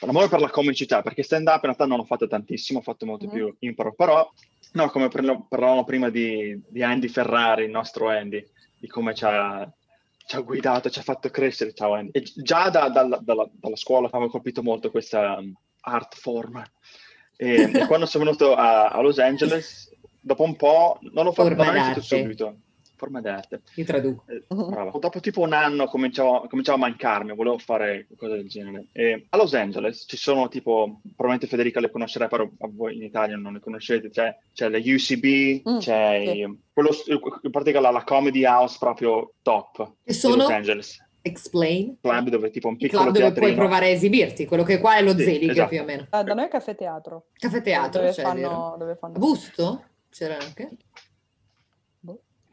[0.00, 3.26] l'amore per la comicità, perché stand-up in realtà non ho fatto tantissimo, ho fatto molto
[3.26, 3.30] Mhm.
[3.32, 4.28] più impro, però,
[4.72, 8.44] no, come parla- parlavamo prima di, di Andy Ferrari, il nostro Andy,
[8.76, 9.72] di come ci ha,
[10.26, 12.10] ci ha guidato, ci ha fatto crescere, ciao Andy.
[12.12, 15.38] E già da- dalla, dalla- dalla scuola avevo colpito molto questa
[15.84, 16.62] art form.
[17.36, 21.48] E, e quando sono venuto a, a Los Angeles, dopo un po', non l'ho fatto
[21.54, 22.00] d'arte.
[22.00, 22.56] subito,
[22.96, 23.62] forma d'arte.
[23.74, 24.24] io traduco.
[24.28, 24.44] Eh.
[24.98, 28.86] Dopo tipo un anno cominciavo, cominciavo a mancarmi, volevo fare qualcosa del genere.
[28.92, 33.02] E a Los Angeles ci sono tipo, probabilmente Federica le conoscerai, però a voi in
[33.02, 36.90] Italia non le conoscete, c'è, c'è la UCB, Mm, c'è i- quello,
[37.42, 41.02] in pratica la, la comedy house proprio top E di sono Los Angeles.
[41.26, 41.96] Explain.
[42.02, 43.60] Club dove tipo un piccolo club dove puoi teatrino.
[43.60, 45.68] provare a esibirti, quello che qua è lo Sì, Zelig esatto.
[45.70, 46.02] più o meno.
[46.10, 47.28] Eh, da noi è caffè teatro.
[47.38, 49.18] Caffè teatro, dove, cioè, fanno, dove fanno...
[49.18, 49.84] Busto?
[50.10, 50.76] C'era anche?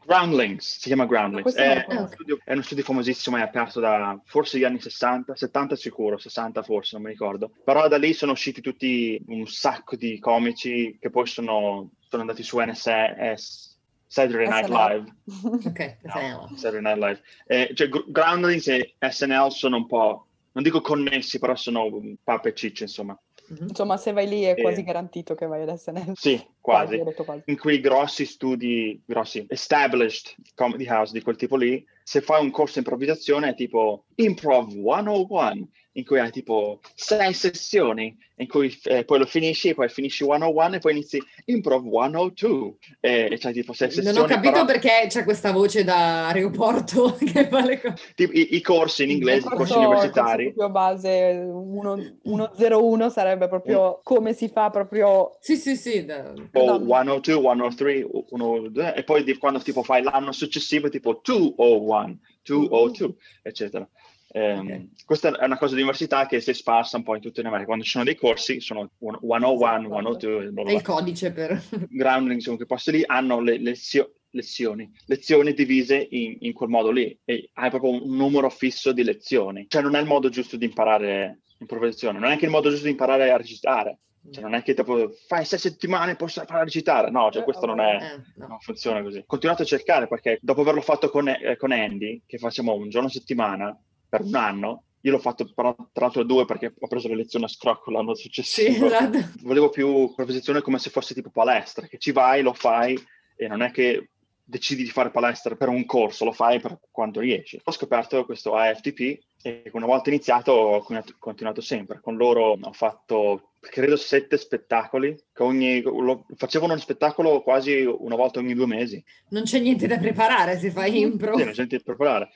[0.04, 1.54] Groundlings, si chiama Groundlings.
[1.54, 5.36] lo È, uno studio, è uno studio famosissimo, è aperto da forse gli anni 60,
[5.36, 7.52] 70 sicuro, 60 forse, non mi ricordo.
[7.64, 12.42] Però da lì sono usciti tutti un sacco di comici che poi sono, sono andati
[12.42, 13.71] su NSS,
[14.12, 14.76] Saturday Night SNL.
[14.76, 15.12] Live.
[15.68, 17.20] Ok, No, Saturday Night Live.
[17.46, 21.88] Eh, cioè, Gr- Groundlings e SNL sono un po', non dico connessi, però sono
[22.22, 23.18] pappe e cicce, insomma.
[23.48, 23.68] Mhm.
[23.68, 24.60] Insomma, se vai lì è Sì.
[24.62, 26.12] quasi garantito che vai ad SNL.
[26.14, 26.96] Sì, quasi.
[26.96, 27.42] ho detto quasi.
[27.46, 32.50] in quei grossi studi, grossi, established comedy house di quel tipo lì, se fai un
[32.50, 38.74] corso di improvvisazione è tipo Improv 101, in cui hai tipo sei sessioni, in cui
[38.84, 43.52] eh, poi lo finisci poi finisci 101 e poi inizi Improv 102 e, e c'hai
[43.52, 44.16] tipo sei sessioni.
[44.16, 47.94] Non ho capito però, perché c'è questa voce da aeroporto che fa le cose.
[48.14, 50.44] tipo, i, i corsi in inglese, i Il corsi corso- universitari.
[50.54, 55.36] corso proprio base 1- 101 sarebbe proprio come si fa proprio...
[55.40, 56.04] Sì, sì, sì.
[56.06, 57.20] da- o Madonna.
[57.20, 63.86] 102, 103, 102, e poi di- quando tipo fai l'anno successivo tipo 201, 202, eccetera.
[64.34, 65.04] Ehm, Ok.
[65.04, 67.66] Questa è una cosa di università che si è sparsa un po' in tutta America.
[67.66, 71.62] Quando ci sono dei corsi, sono 101, 102, e bla bla È il codice per...
[71.90, 76.90] Groundling, insomma, che posti lì hanno le lezio- lezioni, lezioni divise in, in quel modo
[76.90, 79.66] lì e hai proprio un numero fisso di lezioni.
[79.68, 82.84] Cioè non è il modo giusto di imparare improvvisazione, non è anche il modo giusto
[82.84, 83.98] di imparare a recitare.
[84.30, 87.10] Cioè, non è che dopo fai sei settimane e poi fare a recitare.
[87.10, 88.46] No, cioè, Eh, questo non è, Eh, no.
[88.46, 89.22] non funziona così.
[89.26, 93.08] Continuate a cercare perché dopo averlo fatto con, eh, con Andy, che facciamo un giorno
[93.08, 93.76] a settimana
[94.12, 97.48] per un anno, io l'ho fatto tra l'altro due perché ho preso le lezioni a
[97.48, 98.84] scrocco l'anno Sì, successivo.
[98.84, 99.18] esatto.
[99.40, 102.94] Volevo più improvvisazione come se fosse tipo palestra, che ci vai, lo fai
[103.34, 104.10] e non è che
[104.44, 107.58] decidi di fare palestra per un corso, lo fai per quanto riesci.
[107.64, 110.86] Ho scoperto questo AFTP e una volta iniziato ho
[111.18, 112.00] continuato sempre.
[112.02, 118.16] Con loro ho fatto credo sette spettacoli, che ogni, lo, facevano uno spettacolo quasi una
[118.16, 119.02] volta ogni due mesi.
[119.28, 121.36] Non c'è niente da preparare se fai impro.
[121.36, 122.30] Sì, non c'è niente da preparare.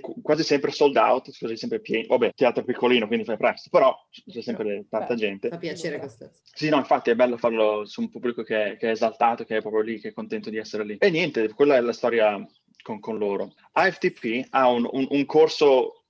[0.00, 2.06] Qu- quasi sempre sold out, così sempre pieni.
[2.06, 5.20] Vabbè, teatro piccolino, quindi fai presto, però c'è sempre tanta Beh.
[5.20, 5.48] gente.
[5.48, 6.30] Fa piacere questo.
[6.52, 9.60] Sì, no, infatti è bello farlo su un pubblico che, che è esaltato, che è
[9.60, 10.96] proprio lì, che è contento di essere lì.
[10.98, 12.44] E niente, quella è la storia
[12.82, 13.52] con, con loro.
[13.72, 16.04] AFTP ha un, un- un corso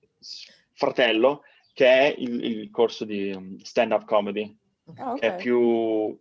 [0.73, 4.55] fratello che è il, il corso di um, stand-up comedy,
[4.97, 6.17] Ah, che è più...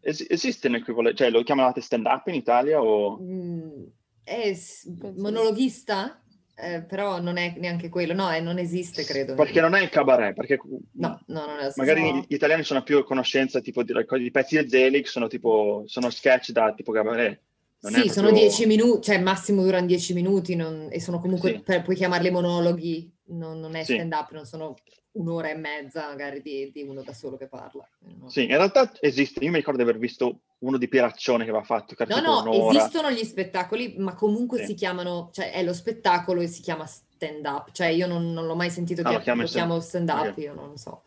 [0.00, 3.18] es- esiste un equivalente, cioè lo chiamate stand-up in Italia o...
[3.20, 3.84] Mm,
[4.24, 6.22] è s- monologhista,
[6.54, 8.12] eh, però non è neanche quello.
[8.14, 9.34] No, eh, non esiste, credo.
[9.34, 10.58] Perché non è il cabaret, perché
[10.92, 12.24] No, no, non è magari No.
[12.28, 16.10] gli italiani sono più a conoscenza tipo di, di pezzi di Zelig, sono tipo sono
[16.10, 17.40] sketch da tipo cabaret.
[17.80, 21.54] Non Sì, sono proprio- dieci minuti, cioè massimo durano dieci minuti non- e sono comunque,
[21.54, 21.62] Sì.
[21.62, 23.94] per- puoi chiamarli monologhi, non, non è Sì.
[23.94, 24.76] stand up, non sono
[25.12, 27.86] un'ora e mezza magari di, di uno da solo che parla.
[28.06, 28.28] Eh, no.
[28.28, 29.44] Sì, in realtà esiste.
[29.44, 32.78] Io mi ricordo di aver visto uno di Pieraccione che aveva fatto, No, no, un'ora.
[32.78, 34.66] esistono gli spettacoli, ma comunque Sì.
[34.66, 38.46] si chiamano, cioè è lo spettacolo e si chiama stand up, cioè io non, non
[38.46, 40.36] l'ho mai sentito Ah, che lo lo, chiami chiamo stand up, ok.
[40.38, 41.02] io non lo so.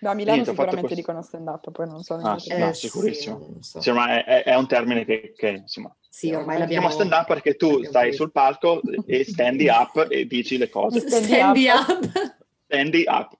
[0.00, 0.96] Da Milano Niente, sicuramente questo.
[0.96, 3.38] dicono stand-up, poi non so Ah, neanche sì, no, Eh, sì, sicurissimo.
[3.38, 3.80] non so.
[3.82, 6.88] Sì, ma è, è- un termine che, che, insomma, Sì, ormai si l'abbiamo...
[6.88, 11.00] chiama stand up perché tu stai sul palco e standi up e dici le cose.
[11.00, 11.88] Stand Stand up.
[11.88, 12.38] up.
[12.70, 13.36] Standi up.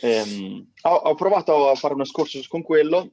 [0.00, 3.12] Ehm, ho, ho provato a fare uno scorso con quello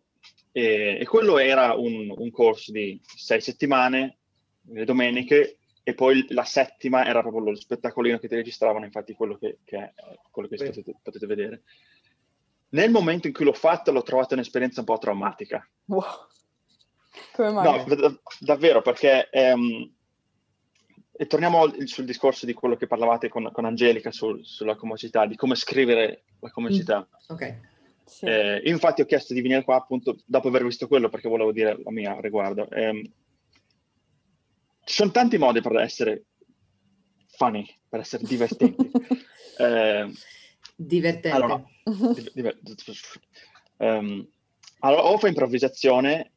[0.53, 4.19] e, e quello era un, un corso di sei settimane,
[4.67, 9.37] le domeniche, e poi la settima era proprio lo spettacolino che ti registravano, infatti quello
[9.37, 9.93] che, che è
[10.31, 11.63] quello che potete, potete vedere.
[12.69, 15.69] Nel momento in cui l'ho fatto l'ho trovata un'esperienza un po' traumatica.
[15.85, 16.27] Wow.
[17.33, 17.85] Come mai?
[17.85, 19.93] No, da- davvero, perché ehm,
[21.15, 25.35] e torniamo sul discorso di quello che parlavate con, con Angelica sul- sulla comicità, di
[25.35, 27.07] come scrivere la comicità.
[27.27, 27.59] Ok.
[28.05, 28.25] Sì.
[28.25, 31.79] Eh, infatti ho chiesto di venire qua appunto dopo aver visto quello perché volevo dire
[31.83, 32.69] la mia a riguardo.
[32.71, 33.01] Ehm,
[34.85, 36.25] ci sono tanti modi per essere
[37.37, 38.91] funny, per essere divertenti.
[39.55, 40.11] Eh,
[40.75, 41.29] Divertente.
[41.29, 42.59] allora, div- diver-
[43.77, 44.27] ehm,
[44.79, 46.31] allora, o fai improvvisazione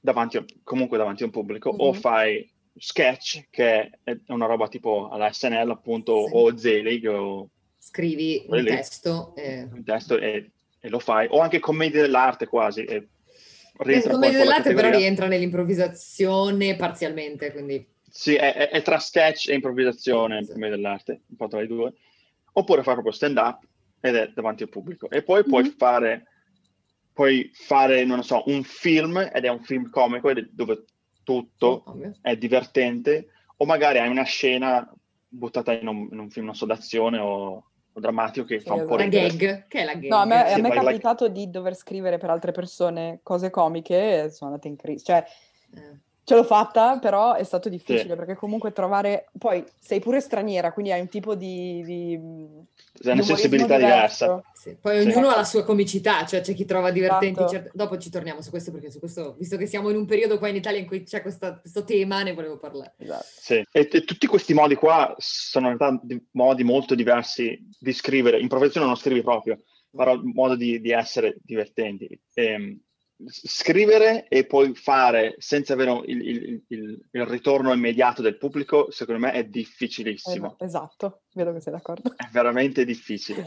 [0.00, 1.98] davanti, a- comunque davanti a un pubblico, o Mhm.
[2.00, 6.30] fai sketch, che è una roba tipo alla SNL, appunto, Sì.
[6.34, 9.34] o Zelig, o Scrivi un testo.
[9.36, 9.68] eh.
[9.70, 12.84] un testo e, e lo fai, o anche commedia dell'arte quasi.
[12.84, 13.08] E Eh,
[13.78, 19.48] rientra poi Commedia dell'arte però rientra nell'improvvisazione parzialmente, quindi Sì, è, è- è tra sketch
[19.48, 20.52] e improvvisazione, Sì.
[20.52, 21.92] commedia dell'arte, un po' tra i due.
[22.56, 23.66] Oppure fare proprio stand up
[24.00, 25.10] ed è davanti al pubblico.
[25.10, 25.70] E poi puoi Mhm.
[25.76, 26.26] fare,
[27.12, 30.84] puoi fare, non lo so, un film ed è un film comico dove
[31.24, 31.82] tutto
[32.20, 34.88] è divertente, o magari hai una scena
[35.26, 38.74] buttata in un, in un film, non so, d'azione o, o drammatico che Sì, fa
[38.74, 39.34] un po' la ridere.
[39.36, 40.10] gag, che è la gag.
[40.10, 44.24] No, a me, a me è capitato di dover scrivere per altre persone cose comiche
[44.24, 45.04] e sono andate in crisi.
[45.04, 45.24] Cioè,
[45.74, 45.98] Eh.
[46.24, 49.26] Ce l'ho fatta, però è stato difficile perché comunque trovare...
[49.38, 51.82] Poi sei pure straniera, quindi hai un tipo di...
[51.84, 52.18] di
[53.00, 54.42] C'è una sensibilità diversa.
[54.54, 55.08] Sì, Poi Sì.
[55.10, 57.40] ognuno ha la sua comicità, cioè c'è chi trova divertenti.
[57.40, 57.52] Esatto.
[57.52, 60.38] certe- Dopo ci torniamo su questo perché su questo, visto che siamo in un periodo
[60.38, 62.94] qua in Italia in cui c'è questa- questo tema, ne volevo parlare.
[62.96, 63.24] Esatto.
[63.28, 67.92] Sì, e, e tutti questi modi qua sono in realtà di- modi molto diversi di
[67.92, 68.40] scrivere.
[68.40, 69.58] In professione non scrivi proprio,
[69.94, 72.08] però il modo di, di essere divertenti.
[72.34, 72.93] Ehm, s-
[73.28, 79.20] scrivere e poi fare senza avere il, il- il- il ritorno immediato del pubblico, secondo
[79.20, 80.56] me è difficilissimo.
[80.58, 82.14] Eh, Esatto, vedo che sei d'accordo.
[82.16, 83.46] È veramente difficile.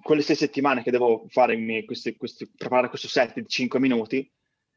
[0.00, 4.30] Quelle sei settimane che devo fare miei- questi- questi- preparare questo set di 5 minuti,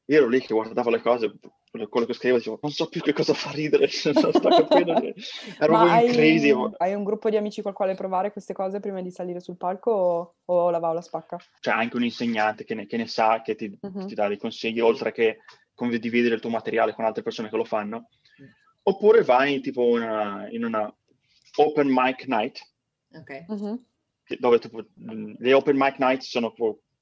[0.05, 1.33] io ero lì che guardavo le cose,
[1.69, 3.87] quello che scrivevo, dicevo, non so più che cosa fa ridere,
[4.21, 4.93] non sto capendo.
[4.99, 5.21] niente.
[5.59, 6.53] Ero Ma hai, crisi.
[6.77, 9.91] hai un gruppo di amici col quale provare queste cose prima di salire sul palco
[9.91, 11.37] o, o la va o la spacca?
[11.59, 14.07] C'è anche un insegnante che ne, che ne sa, che ti, Mhm.
[14.07, 15.37] ti dà dei consigli, oltre che
[15.73, 18.09] condividere il tuo materiale con altre persone che lo fanno.
[18.83, 20.93] Oppure vai tipo una, in una
[21.57, 22.59] open mic night,
[23.13, 23.45] Ok.
[23.47, 23.85] Mhm.
[24.25, 24.59] che- dove
[24.95, 26.53] mh, le open mic night sono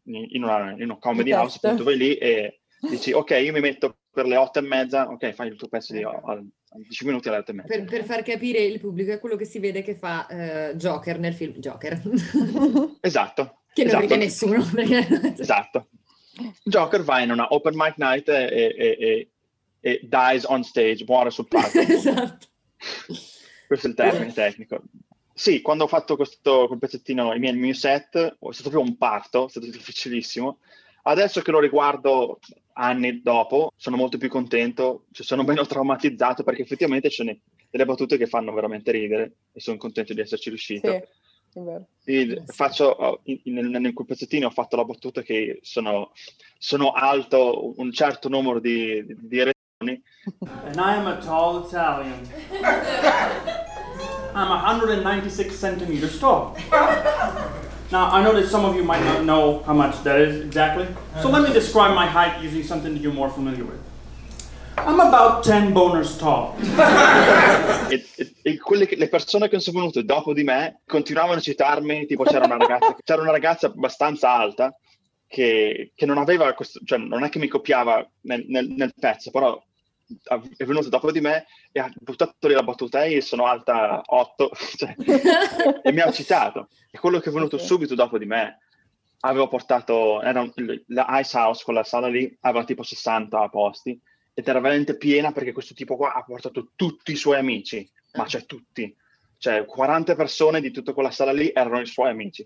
[0.04, 3.98] in una, in una comedy house, appunto vai lì e dici ok io mi metto
[4.12, 6.42] per le otto e mezza, ok fai il tuo pezzo di a- a
[6.74, 7.68] 10 minuti alle otto e mezza.
[7.76, 11.18] Per, per far capire il pubblico è quello che si vede che fa eh, Joker
[11.20, 12.00] nel film Joker,
[13.02, 13.62] Esatto.
[13.74, 14.02] che non esatto.
[14.02, 14.64] ride nessuno.
[14.74, 15.88] perché- Esatto.
[16.64, 19.30] Joker va in una open mic night e, e- e-
[19.82, 21.80] e dies on stage, muore sul palco.
[21.80, 22.48] esatto.
[23.68, 24.82] Questo è il termine tecnico.
[25.34, 28.82] Sì, quando ho fatto questo quel pezzettino, il mio, il mio set, è stato proprio
[28.82, 30.60] un parto, è stato difficilissimo.
[31.10, 32.40] Adesso che lo riguardo
[32.74, 37.86] anni dopo, sono molto più contento, cioè sono meno traumatizzato perché effettivamente ce ne delle
[37.86, 40.92] battute che fanno veramente ridere e sono contento di esserci riuscito.
[41.50, 41.86] Sì, è vero.
[41.98, 42.44] Sì, sì.
[42.54, 46.12] faccio, oh, in, in- nel quel pezzettino ho fatto la battuta che sono,
[46.58, 49.58] sono alto un certo numero di, di, di erezioni
[50.66, 52.28] And I am a tall Italian.
[54.36, 56.56] I'm 196 centimeters tall.
[57.92, 60.86] Now, I know that some of you might not know how much that is exactly,
[61.22, 63.80] so let me describe my height using something that you're more familiar with.
[64.78, 66.56] I'm about 10 boners tall.
[67.90, 71.42] e, e- e quelle che- le persone che sono venute dopo di me continuavano a
[71.42, 74.74] citarmi, tipo c'era una ragazza, c'era una ragazza abbastanza alta
[75.28, 79.32] che, che non aveva questo, cioè non è che mi copiava nel, nel- nel pezzo,
[79.32, 79.60] però
[80.58, 84.52] è venuta dopo di me e ha buttato lì la battuta, ehi, sono alta 8,
[84.78, 84.96] cioè,
[85.84, 86.70] e mi ha citato.
[86.92, 87.62] E quello che è venuto Ok.
[87.64, 88.60] subito dopo di me
[89.22, 90.54] avevo portato, era un-
[90.88, 94.00] la Ice House, quella sala lì, aveva tipo 60 posti
[94.34, 98.26] ed era veramente piena perché questo tipo qua ha portato tutti i suoi amici, ma
[98.26, 98.96] cioè tutti.
[99.38, 102.46] Cioè 40 persone di tutta quella sala lì erano i suoi amici.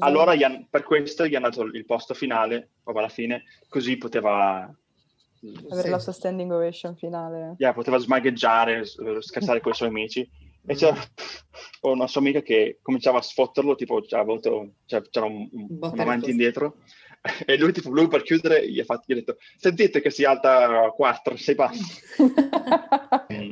[0.00, 4.68] Allora han- per questo gli hanno dato il posto finale, proprio alla fine, così poteva,
[5.70, 5.90] Avere Sì.
[5.90, 7.54] la sua standing ovation finale.
[7.58, 10.20] yeah, poteva smagheggiare, scherzare con i suoi amici.
[10.66, 10.76] E Mm.
[10.76, 10.96] c'era
[11.82, 16.28] una sua amica che cominciava a sfotterlo, tipo c'era, avuto, cioè, c'era un, un, avanti
[16.28, 16.76] e indietro.
[17.46, 20.24] E lui, tipo, lui per chiudere gli ha, fatto, gli ha detto, sentite che si
[20.24, 21.82] alta a 4, 6 passi.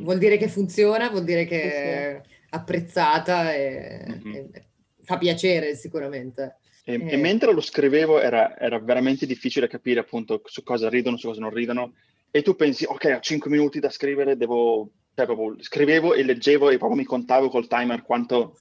[0.03, 1.75] Vuol dire che funziona, vuol dire che Sì, sì.
[1.75, 4.35] è apprezzata e, Mhm.
[4.53, 4.67] e
[5.05, 6.57] fa piacere sicuramente.
[6.85, 7.13] E, Eh.
[7.13, 11.41] e mentre lo scrivevo era, era veramente difficile capire appunto su cosa ridono, su cosa
[11.41, 11.95] non ridono.
[12.31, 14.91] E tu pensi, ok, ho 5 minuti da scrivere, devo...
[15.15, 18.57] Cioè, proprio scrivevo e leggevo e proprio mi contavo col timer quanto...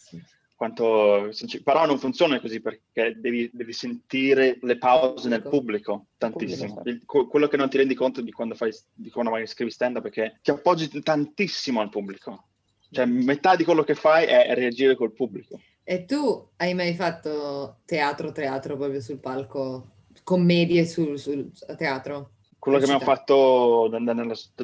[0.56, 1.30] quanto
[1.64, 6.76] però non funziona così perché devi, devi sentire le pause nel pubblico tantissimo.
[6.76, 9.48] Pubblico, Il- que- quello che non ti rendi conto di quando, fai, di quando magari
[9.50, 12.50] scrivi stand up perché ti appoggi tantissimo al pubblico.
[12.92, 15.60] Cioè, metà di quello che fai è reagire col pubblico.
[15.84, 19.90] E tu hai mai fatto teatro, teatro proprio sul palco
[20.24, 22.34] commedie sul, sul teatro.
[22.60, 24.14] Quello che abbiamo fatto nella,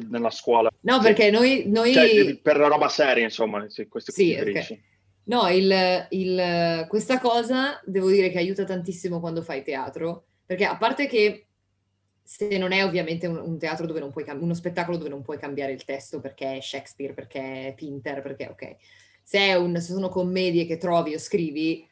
[0.08, 0.70] nella- scuola.
[0.82, 1.64] No, perché noi...
[1.66, 1.92] noi...
[1.92, 4.80] Cioè, per la roba seria, insomma, queste Sì, riferisci.
[5.24, 10.76] No, il- il- questa cosa devo dire che aiuta tantissimo quando fai teatro, perché a
[10.76, 11.48] parte che
[12.22, 15.22] se non è ovviamente un, un teatro dove non puoi cam- uno spettacolo dove non
[15.22, 18.76] puoi cambiare il testo perché è Shakespeare, perché è Pinter, perché ok.
[19.28, 21.86] Se, è un, se sono commedie che trovi o scrivi,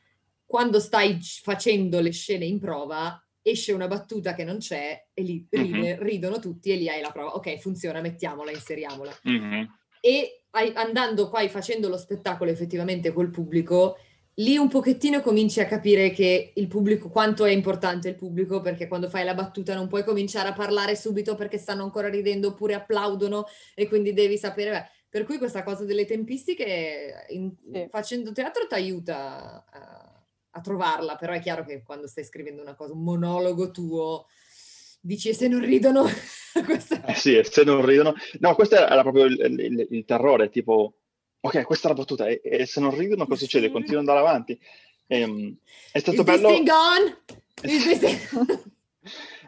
[0.46, 5.46] quando stai facendo le scene in prova, esce una battuta che non c'è e lì
[5.50, 7.34] ride- ridono tutti e lì hai la prova.
[7.34, 9.68] Ok, funziona, mettiamola, inseriamola Mhm.
[10.00, 10.44] e
[10.76, 13.98] andando poi facendo lo spettacolo effettivamente col pubblico,
[14.36, 18.88] lì un pochettino cominci a capire che il pubblico, quanto è importante il pubblico, perché
[18.88, 22.72] quando fai la battuta non puoi cominciare a parlare subito perché stanno ancora ridendo oppure
[22.72, 23.44] applaudono
[23.74, 24.90] e quindi devi sapere.
[25.08, 27.86] Per cui questa cosa delle tempistiche in- Sì.
[27.90, 32.74] facendo teatro ti aiuta a, a trovarla, però è chiaro che quando stai scrivendo una
[32.74, 34.26] cosa, un monologo tuo,
[35.00, 36.04] dici "E se non ridono,
[36.66, 38.14] questa Eh sì, e se non ridono...
[38.40, 40.96] No, questo era proprio il, il- il terrore, tipo,
[41.40, 43.70] ok, questa è la battuta, e, e se non ridono cosa succede?
[43.70, 44.58] Continuo ad andare avanti.
[45.06, 45.56] Ehm,
[45.92, 46.48] è stato Is this bello...
[46.48, 47.18] thing gone?
[47.62, 48.28] Is this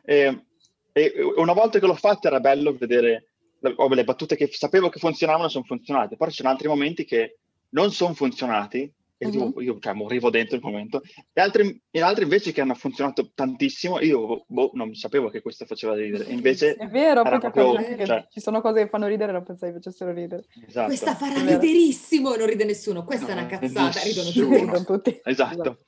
[0.04, 0.44] E,
[0.92, 3.27] e una volta che l'ho fatta era bello vedere
[3.60, 7.38] le battute che sapevo che funzionavano sono funzionate, poi c'erano altri momenti che
[7.70, 8.90] non sono funzionati
[9.20, 9.52] e Mhm.
[9.58, 14.00] io cioè, morivo dentro il momento e altri, e altri invece che hanno funzionato tantissimo
[14.00, 18.06] io boh, non sapevo che questo faceva ridere invece È vero, poi proprio anche che
[18.06, 20.44] cioè, ci sono cose che fanno ridere e non pensavi facessero ridere.
[20.68, 23.04] esatto, Questa farà riderissimo e non ride nessuno.
[23.04, 24.46] Questa è una No, cazzata, ridono nessuno.
[24.46, 24.60] tutti.
[24.60, 25.20] Ridono tutti.
[25.24, 25.78] esatto.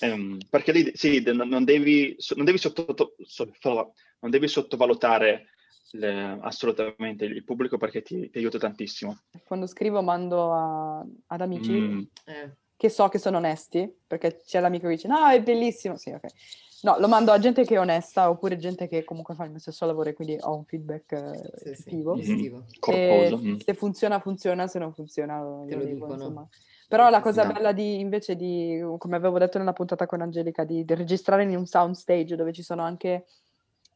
[0.00, 3.50] Ehm, perché lì sì, non non devi, non devi, sotto- so-
[4.20, 5.46] non devi sottovalutare
[5.92, 9.18] le- assolutamente il pubblico perché ti, ti aiuta tantissimo.
[9.44, 12.00] Quando scrivo mando a- ad amici Mm.
[12.24, 16.10] Eh, che so che sono onesti, perché c'è l'amico che dice no, è bellissimo, sì,
[16.10, 16.26] ok.
[16.82, 19.60] No, lo mando a gente che è onesta, oppure gente che comunque fa il mio
[19.60, 22.12] stesso lavoro e quindi ho un feedback eh, sì, sì, effettivo.
[22.14, 22.18] Mhm.
[22.18, 22.64] positivo.
[22.80, 23.38] Corposo.
[23.38, 23.54] Mm.
[23.58, 26.48] se funziona, funziona, se non funziona, lo, Te lo lo dico, insomma.
[26.88, 27.52] Però la cosa No.
[27.52, 31.56] bella di, invece di, come avevo detto nella puntata con Angelica, di, di registrare in
[31.56, 33.26] un soundstage dove ci sono anche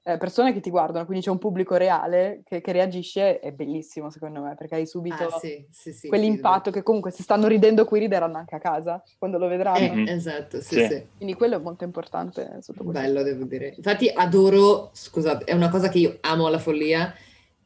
[0.08, 4.08] eh, persone che ti guardano, quindi c'è un pubblico reale che, che reagisce, è bellissimo
[4.08, 7.84] secondo me, perché hai subito Ah, sì, sì, sì, quell'impatto che comunque se stanno ridendo
[7.84, 9.94] qui rideranno anche a casa quando lo vedranno.
[9.94, 10.06] Mhm.
[10.06, 10.86] esatto, sì, Sì.
[10.86, 11.06] sì.
[11.16, 13.74] Quindi quello è molto importante sotto questo Bello, devo dire.
[13.76, 17.12] Infatti adoro, scusate, è una cosa che io amo alla follia.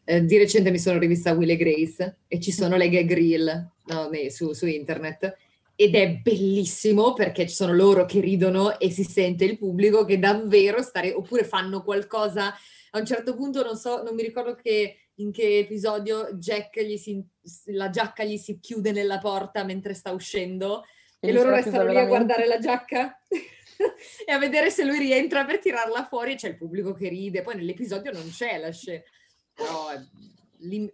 [0.03, 3.71] Eh, di recente mi sono rivista Will e Grace e ci sono le gag reel
[3.85, 5.37] no, su, su internet
[5.81, 10.19] ed è bellissimo perché ci sono loro che ridono e si sente il pubblico che
[10.19, 12.53] davvero stare, oppure fanno qualcosa.
[12.91, 16.99] A un certo punto, non so, non mi ricordo che, in che episodio Jack gli
[16.99, 17.25] si,
[17.73, 21.97] la giacca gli si chiude nella porta mentre sta uscendo e Quindi loro restano lì
[21.97, 26.49] a guardare la giacca e a vedere se lui rientra per tirarla fuori e c'è
[26.49, 27.41] il pubblico che ride.
[27.41, 29.03] Poi nell'episodio non c'è la scena,
[29.55, 29.99] però è-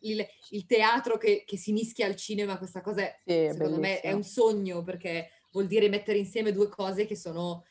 [0.00, 3.78] il, il teatro che, che si mischia al cinema, questa cosa è, Sì, è secondo
[3.78, 4.16] me è bellissimo.
[4.16, 7.64] un sogno perché vuol dire mettere insieme due cose che sono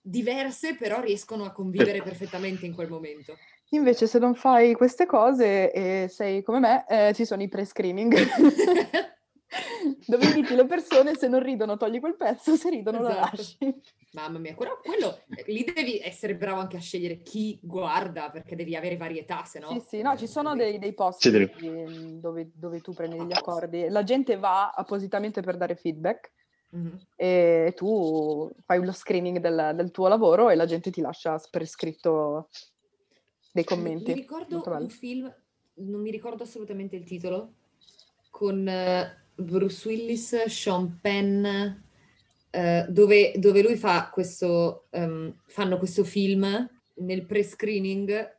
[0.00, 3.36] diverse, però riescono a convivere perfettamente in quel momento.
[3.70, 8.12] Invece se non fai queste cose e sei come me, eh, ci sono i pre-screening.
[10.06, 13.36] Dove inviti le persone, se non ridono togli quel pezzo, se ridono lo Esatto.
[13.36, 13.80] lasci.
[14.12, 18.76] Mamma mia, però quello lì devi essere bravo anche a scegliere chi guarda perché devi
[18.76, 19.68] avere varietà, se no.
[19.68, 23.88] Sì, sì, no, ci sono dei, dei posti di- dove, dove tu prendi degli accordi.
[23.88, 26.32] La gente va appositamente per dare feedback
[26.70, 27.00] Mhm.
[27.16, 32.48] e tu fai lo screening del, del tuo lavoro e la gente ti lascia prescritto
[33.50, 34.12] dei commenti.
[34.12, 35.34] Mi ricordo un film,
[35.74, 37.52] non mi ricordo assolutamente il titolo,
[38.30, 38.66] con
[39.34, 41.44] Bruce Willis, Sean Penn,
[42.50, 48.36] eh, dove, dove lui fa questo, ehm, fanno questo film nel pre-screening.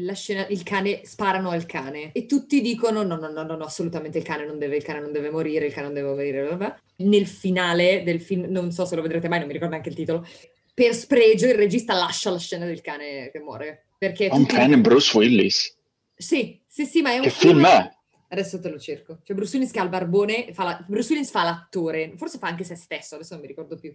[0.00, 3.64] La scena, il cane, sparano al cane e tutti dicono: no, no, no, no, no,
[3.64, 6.42] assolutamente il cane non deve, il cane non deve morire, il cane non deve morire.
[6.46, 6.80] bla bla.
[6.96, 9.96] Nel finale del film, non so se lo vedrete mai, non mi ricordo neanche il
[9.96, 10.26] titolo.
[10.74, 15.16] Per spregio, il regista lascia la scena del cane che muore perché Un cane Bruce
[15.16, 15.76] Willis.
[16.14, 17.90] sì, sì, sì, ma è un Che film è?
[18.32, 19.18] Adesso te lo cerco.
[19.24, 22.46] Cioè, Bruce Willis che ha il barbone, fa la- Bruce Willis fa l'attore, forse fa
[22.46, 23.92] anche se stesso, adesso non mi ricordo più.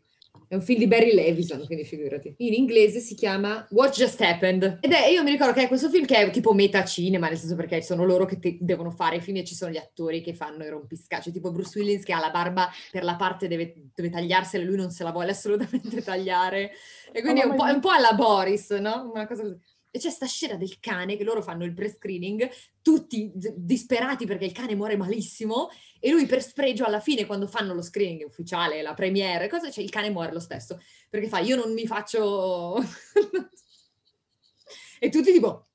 [0.49, 2.35] È un film di Barry Levison, quindi figurati.
[2.39, 4.79] In inglese si chiama What Just Happened.
[4.81, 7.55] Ed è, io mi ricordo che è questo film che è tipo metacinema, nel senso
[7.55, 10.33] perché sono loro che te- devono fare i film e ci sono gli attori che
[10.33, 14.09] fanno i rompiscacci, tipo Bruce Willis che ha la barba per la parte, deve, deve
[14.09, 16.71] tagliarsela e lui non se la vuole assolutamente tagliare.
[17.13, 19.09] E quindi è un, po', è un po' alla Boris, no?
[19.13, 19.57] Una cosa così.
[19.95, 22.49] E c'è sta scena del cane che loro fanno il pre-screening,
[22.81, 25.69] tutti d- disperati perché il cane muore malissimo
[26.01, 29.79] e lui per spregio alla fine quando fanno lo screening ufficiale, la premiere, cosa c'è?
[29.79, 32.75] Il cane muore lo stesso, perché fa io non mi faccio...
[34.99, 35.67] e tutti tipo...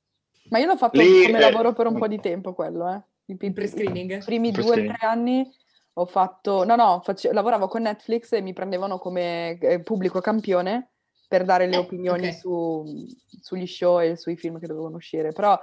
[0.49, 3.01] Ma io l'ho fatto Lì, come eh, lavoro per un po' di tempo quello, eh.
[3.25, 4.21] I, i- Il pre-screening?
[4.21, 5.51] I primi due o tre anni
[5.93, 6.63] ho fatto...
[6.63, 10.89] No, no, face- lavoravo con Netflix e mi prendevano come eh, pubblico campione
[11.31, 12.33] per dare le Eh, opinioni ok.
[12.37, 13.05] su-
[13.39, 15.31] sugli show e sui film che dovevano uscire.
[15.31, 15.57] Però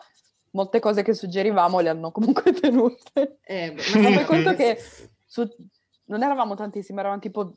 [0.53, 3.39] molte cose che suggerivamo le hanno comunque tenute.
[3.43, 4.79] Eh, Ma fai conto che
[5.27, 5.47] su-
[6.07, 7.57] non eravamo tantissimi, eravamo tipo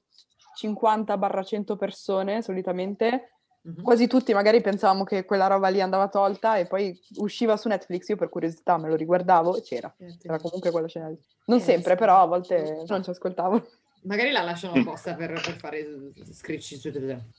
[0.62, 3.30] 50-100 persone solitamente.
[3.64, 3.82] Mhm.
[3.82, 8.10] Quasi tutti magari pensavamo che quella roba lì andava tolta e poi usciva su Netflix,
[8.10, 9.96] io per curiosità me lo riguardavo e c'era.
[10.20, 11.18] C'era comunque quella scena lì.
[11.46, 11.98] Non Eh, sempre, sì.
[11.98, 13.66] però a volte non ci ascoltavo.
[14.04, 15.86] Magari la lasciano apposta per, per fare
[16.32, 16.92] scritch.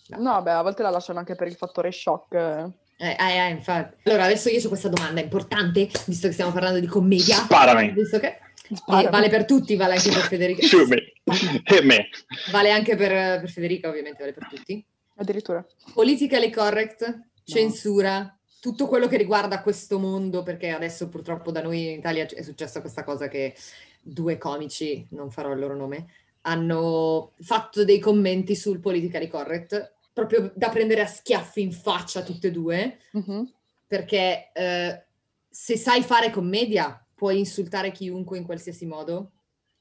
[0.09, 0.19] No.
[0.19, 2.35] No, beh, a volte la lasciano anche per il fattore shock.
[2.35, 4.09] Eh, eh, eh, infatti.
[4.09, 7.37] Allora, adesso io ho questa domanda importante, visto che stiamo parlando di commedia.
[7.37, 7.91] Sparami.
[7.91, 8.39] Visto che
[8.69, 9.11] eh, Sparami.
[9.11, 10.65] vale per tutti, vale anche per Federica.
[10.65, 11.13] Shoot me.
[11.25, 12.09] Hit me.
[12.53, 14.85] Vale anche per, per Federica, ovviamente, vale per tutti.
[15.17, 15.67] Addirittura.
[15.95, 21.99] Politically correct, censura, tutto quello che riguarda questo mondo, perché adesso purtroppo da noi in
[21.99, 23.57] Italia è successa questa cosa che
[24.01, 26.07] due comici, non farò il loro nome,
[26.43, 32.49] hanno fatto dei commenti sul politically correct, proprio da prendere a schiaffi in faccia tutte
[32.49, 33.53] e due, Mhm.
[33.87, 35.05] perché eh,
[35.49, 39.33] se sai fare commedia puoi insultare chiunque in qualsiasi modo,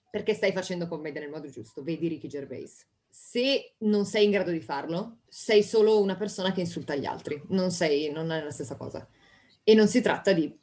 [0.10, 2.86] perché stai facendo commedia nel modo giusto, vedi Ricky Gervais.
[3.10, 7.42] Se non sei in grado di farlo, sei solo una persona che insulta gli altri,
[7.48, 9.08] non sei, non è la stessa cosa.
[9.64, 10.54] E non si tratta di,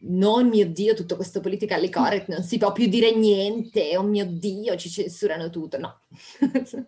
[0.00, 4.26] no mio Dio, tutto questo politically correct, non si può più dire niente, oh mio
[4.26, 6.00] Dio, ci censurano tutto, no.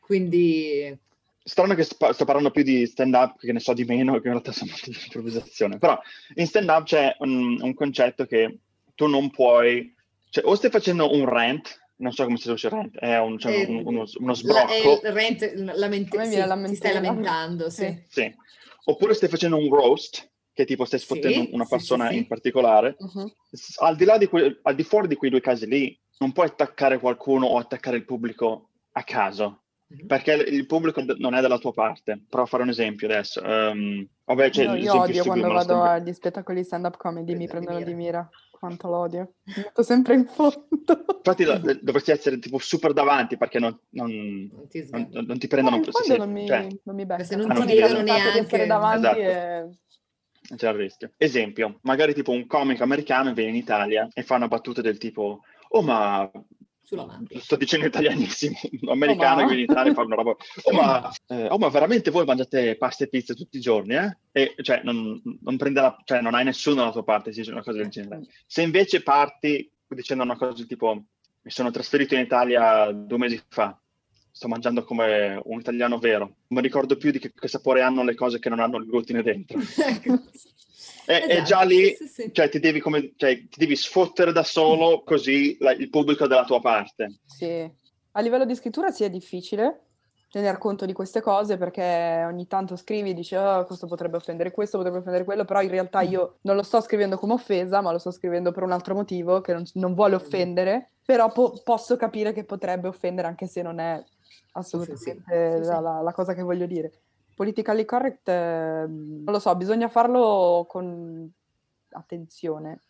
[0.00, 0.98] Quindi
[1.44, 4.34] Strano che sto, sto parlando più di stand-up, che ne so di meno, che in
[4.34, 5.78] realtà sono molto di improvvisazione.
[5.78, 5.98] Però
[6.36, 8.58] in stand-up c'è un, un concetto che
[8.94, 9.92] tu non puoi...
[10.30, 13.52] Cioè, o stai facendo un rant, non so come si traduce rant, è un- cioè,
[13.54, 17.86] Eh, un- uno, uno la, sbrocco, il rent, lament- sì, ti stai lamentando, sì.
[17.86, 18.04] Sì.
[18.08, 18.34] sì.
[18.84, 22.18] Oppure stai facendo un roast, che tipo stai Sì, sfottendo una sì, persona sì, sì.
[22.18, 22.96] in particolare.
[23.50, 26.32] S- Al di là di que- al di fuori di quei due casi lì, non
[26.32, 29.62] puoi attaccare qualcuno o attaccare il pubblico a caso.
[29.88, 30.06] Mhm.
[30.06, 32.22] Perché il pubblico d- non è dalla tua parte.
[32.28, 33.42] Provo a fare un esempio adesso.
[33.42, 37.78] Ehm, vabbè, c'è Io, io odio quando vado inve- agli spettacoli stand-up comedy, mi Prendono
[37.78, 38.28] di di mira.
[38.62, 39.32] Quanto l'odio.
[39.44, 40.66] Mi metto sempre in fondo.
[41.16, 45.46] Infatti do- dovresti essere tipo super davanti perché non, non- Non ti non- non ti
[45.46, 47.24] No, prendono in sì, fondo sì, non mi, cioè, non mi becca.
[47.24, 48.38] Se non ti vedono capitato di neanche.
[48.38, 49.18] essere davanti Esatto.
[49.20, 49.68] e...
[50.56, 51.12] c'è il rischio.
[51.16, 55.40] Esempio, magari tipo un comico americano viene in Italia e fa una battuta del tipo
[55.74, 56.30] Oh ma
[57.40, 59.48] sto dicendo italianissimo, un americano Oh, ma.
[59.48, 62.26] che viene in Italia e fa una roba Oh ma, eh, oh, ma veramente voi
[62.26, 64.18] mangiate pasta e pizza tutti i giorni, eh?
[64.32, 67.62] E cioè non, non la- cioè, non hai nessuno dalla tua parte se dice una
[67.62, 68.26] cosa del genere.
[68.46, 70.94] Se invece parti dicendo una cosa tipo
[71.44, 73.78] mi sono trasferito in Italia due mesi fa,
[74.32, 78.02] sto mangiando come un italiano vero, non mi ricordo più di che, che sapore hanno
[78.02, 79.58] le cose che non hanno il glutine dentro.
[79.84, 80.18] Ecco.
[81.04, 82.30] E, e Esatto, già lì sì, sì, sì.
[82.32, 86.28] cioè, ti, devi come, cioè, ti devi sfottere da solo così la- il pubblico è
[86.28, 87.18] dalla tua parte.
[87.26, 87.68] Sì.
[88.12, 89.80] A livello di scrittura sì è difficile
[90.30, 94.50] tener conto di queste cose perché ogni tanto scrivi e dici "Oh, questo potrebbe offendere
[94.52, 97.90] questo, potrebbe offendere quello, però in realtà io non lo sto scrivendo come offesa, ma
[97.92, 101.96] lo sto scrivendo per un altro motivo che non, non vuole offendere, però po- posso
[101.96, 104.02] capire che potrebbe offendere anche se non è
[104.52, 105.24] assolutamente
[105.58, 105.70] Sì, sì.
[105.70, 106.92] La, la- la cosa che voglio dire.
[107.34, 111.30] Politically correct, ehm, non lo so, bisogna farlo con
[111.90, 112.80] attenzione.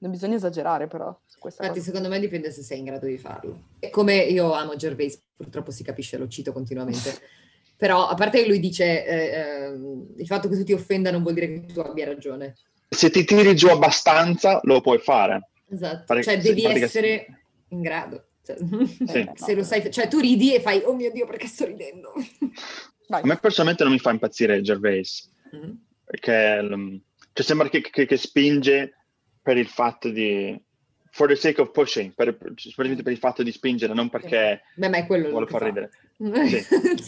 [0.00, 1.90] Non bisogna esagerare però su questa Infatti, cosa.
[1.92, 3.62] secondo me dipende se sei in grado di farlo.
[3.80, 7.10] E Come io amo Gervais, purtroppo si capisce, lo cito continuamente.
[7.76, 11.22] Però, a parte che lui dice eh, ehm, il fatto che tu ti offenda non
[11.22, 12.54] vuol dire che tu abbia ragione.
[12.88, 15.48] Se ti tiri giù abbastanza, lo puoi fare.
[15.68, 16.04] Esatto.
[16.06, 17.26] Pare- cioè, devi pratica essere
[17.68, 18.24] in grado.
[18.56, 19.30] Cioè, Sì.
[19.34, 22.12] se lo sai, cioè tu ridi e fai, oh mio Dio, perché sto ridendo?
[23.08, 23.22] Vai.
[23.22, 25.78] A me personalmente non mi fa impazzire Gervais, Mhm.
[26.04, 27.00] perché
[27.32, 28.94] cioè, sembra che, che- che spinge
[29.42, 30.60] per il fatto di...
[31.10, 34.88] For the sake of pushing, per, semplicemente per il fatto di spingere, non perché Beh,
[34.90, 35.66] ma è quello vuole far fa.
[35.66, 35.90] ridere.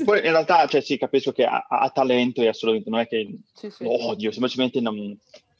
[0.05, 3.29] Poi in realtà, cioè, sì, capisco che ha, ha talento e assolutamente non è che
[3.53, 3.85] Sì, sì.
[3.85, 4.97] lo odio, semplicemente non...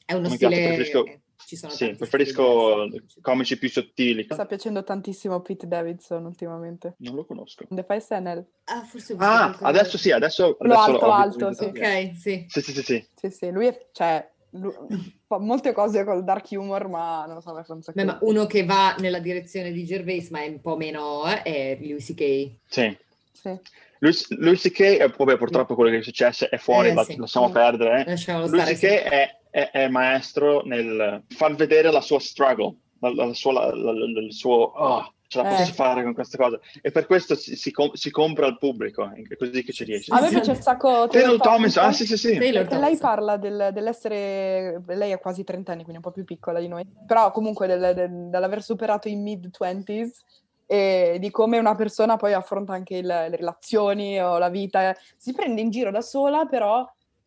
[0.07, 0.51] È uno Non mi stile...
[0.57, 1.21] piace, preferisco-
[1.51, 3.21] Ci sono Sì, preferisco stili diversi.
[3.21, 4.23] comici più sottili.
[4.23, 6.95] Sta piacendo tantissimo Pete Davidson ultimamente.
[6.99, 7.65] Non lo conosco.
[7.69, 8.47] The Fai SNL.
[8.67, 10.55] Ah, forse Ah, adesso sì, adesso...
[10.55, 11.65] Quello adesso alto, alto, sì.
[11.65, 12.45] Ok, sì.
[12.47, 13.09] Sì, sì, sì, sì.
[13.17, 14.87] Sì, sì, lui è, cioè, lu-
[15.27, 18.47] fa molte cose col dark humor, ma non lo so, un sacco Beh, ma uno
[18.47, 22.59] che va nella direzione di Gervais, ma è un po' meno, eh, è Louis C.K.
[22.69, 22.97] Sì.
[23.33, 23.59] Sì.
[23.99, 24.81] Louis, Louis C.K.
[24.81, 27.17] eh, vabbè, purtroppo quello che è successo è fuori, Eh, la- sì.
[27.17, 28.03] lasciamo perdere.
[28.03, 28.11] eh.
[28.11, 28.77] Lasciamolo Louis stare.
[28.77, 28.79] C.K.
[28.79, 28.87] sì.
[29.09, 33.93] è, è- è maestro nel far vedere la sua struggle, la, la sua, la- la-
[33.93, 35.57] la- il suo "Oh, ce la Eh.
[35.59, 36.59] posso fare con questa cosa.
[36.83, 40.13] E per questo si, si com- si compra al pubblico, è così che ci riesce.
[40.13, 42.37] A me piace un sacco Taylor Thomas, ah sì sì sì.
[42.37, 46.59] Taylor lei parla del- dell'essere, lei ha quasi 30 anni, quindi un po' più piccola
[46.59, 50.25] di noi, però comunque del- del- dell'aver superato i mid-20s
[50.67, 55.33] e di come una persona poi affronta anche il- le relazioni o la vita, si
[55.33, 56.85] prende in giro da sola, però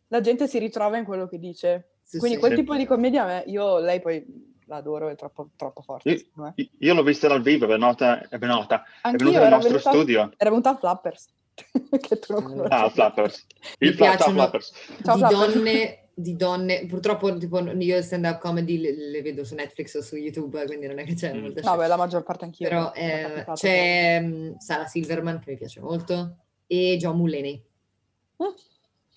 [0.07, 1.88] la gente si ritrova in quello che dice.
[2.14, 2.43] Sì, Quindi sì.
[2.43, 2.59] quel Sì.
[2.59, 4.24] tipo di commedia, io lei poi
[4.68, 6.09] l'adoro, è troppo, troppo forte.
[6.11, 9.70] Io, io l'ho vista dal vivo, è venuta, è venuta, è Anch'io venuta nel nostro
[9.72, 10.32] venuta- studio.
[10.38, 11.28] Era venuta a Flappers,
[11.99, 12.72] che tu non conosci.
[12.74, 13.45] Ah, Flappers.
[13.80, 14.74] Mi Il Fla- ciao, piacciono Flappers.
[15.03, 15.53] Ciao, di Flappers.
[15.53, 20.16] donne, di donne, purtroppo tipo, io stand-up comedy le, le vedo su Netflix o su
[20.16, 21.41] YouTube, quindi non è che c'è Mm.
[21.41, 22.68] molta No, beh, la maggior parte anch'io.
[22.70, 26.38] Però è eh, c'è mm, Sara Silverman che mi piace molto
[26.68, 27.59] e John Mulaney.
[28.41, 28.47] Mm,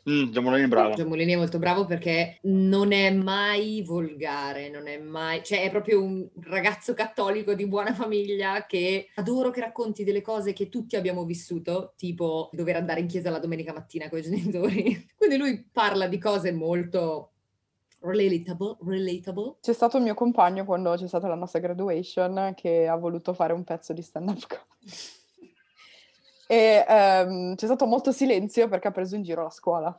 [0.06, 0.94] Giamolini bravo.
[0.94, 5.42] John Mulaney è molto bravo perché non è mai volgare, non è mai...
[5.42, 10.52] cioè è proprio un ragazzo cattolico di buona famiglia che adoro che racconti delle cose
[10.52, 15.08] che tutti abbiamo vissuto, tipo dover andare in chiesa la domenica mattina con i genitori.
[15.18, 17.32] Quindi lui parla di cose molto
[17.98, 19.56] relatable, relatable.
[19.60, 23.52] C'è stato il mio compagno quando c'è stata la nostra graduation che ha voluto fare
[23.52, 25.24] un pezzo di stand-up comedy.
[26.46, 29.96] E ehm, c'è stato molto silenzio perché ha preso in giro la scuola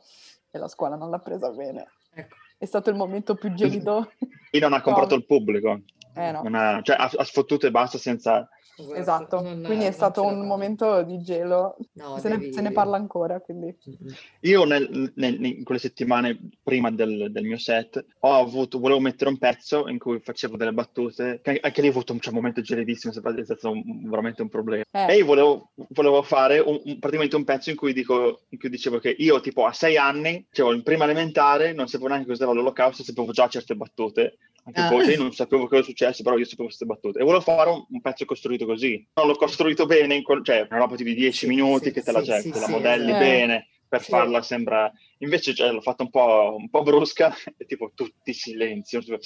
[0.50, 1.88] e la scuola non l'ha presa bene.
[2.14, 2.36] Ecco.
[2.56, 4.10] È stato il momento più gelido.
[4.50, 5.82] Chi non ha comprato il pubblico.
[6.14, 8.48] Eh no, Non ha- cioè, ha, ha sfottuto e basta senza...
[8.94, 9.40] esatto.
[9.40, 11.76] non- Quindi è stato un momento di gelo.
[11.94, 13.74] No, se, ne, devi- se ne parla ancora, quindi...
[14.40, 19.30] Io nel- nel- in quelle settimane prima del, del mio set ho avuto, volevo mettere
[19.30, 22.38] un pezzo in cui facevo delle battute, che anche lì ho avuto un, cioè, un
[22.38, 24.84] momento gelidissimo, è stato un- veramente un problema.
[24.90, 25.12] Eh.
[25.12, 28.68] E io volevo, volevo fare un- un- praticamente un pezzo in cui, dico, in cui
[28.68, 32.52] dicevo che io tipo a sei anni, cioè in prima elementare, non sapevo neanche cos'era
[32.52, 34.38] l'olocausto, sapevo già certe battute.
[34.68, 34.88] Anche Ah.
[34.88, 37.18] poi non sapevo cosa successe, però io sapevo queste battute.
[37.20, 39.02] E volevo fare un, un pezzo costruito così.
[39.14, 42.02] Non l'ho costruito bene, in quel- cioè una roba di 10 Sì, minuti sì, che
[42.02, 43.24] te la, sì, te la modelli esatto.
[43.24, 44.10] bene per Sì.
[44.10, 44.92] farla sembra...
[45.20, 49.00] Invece cioè, l'ho fatta un po', un po' brusca e tipo tutti silenzio.
[49.00, 49.18] Tipo,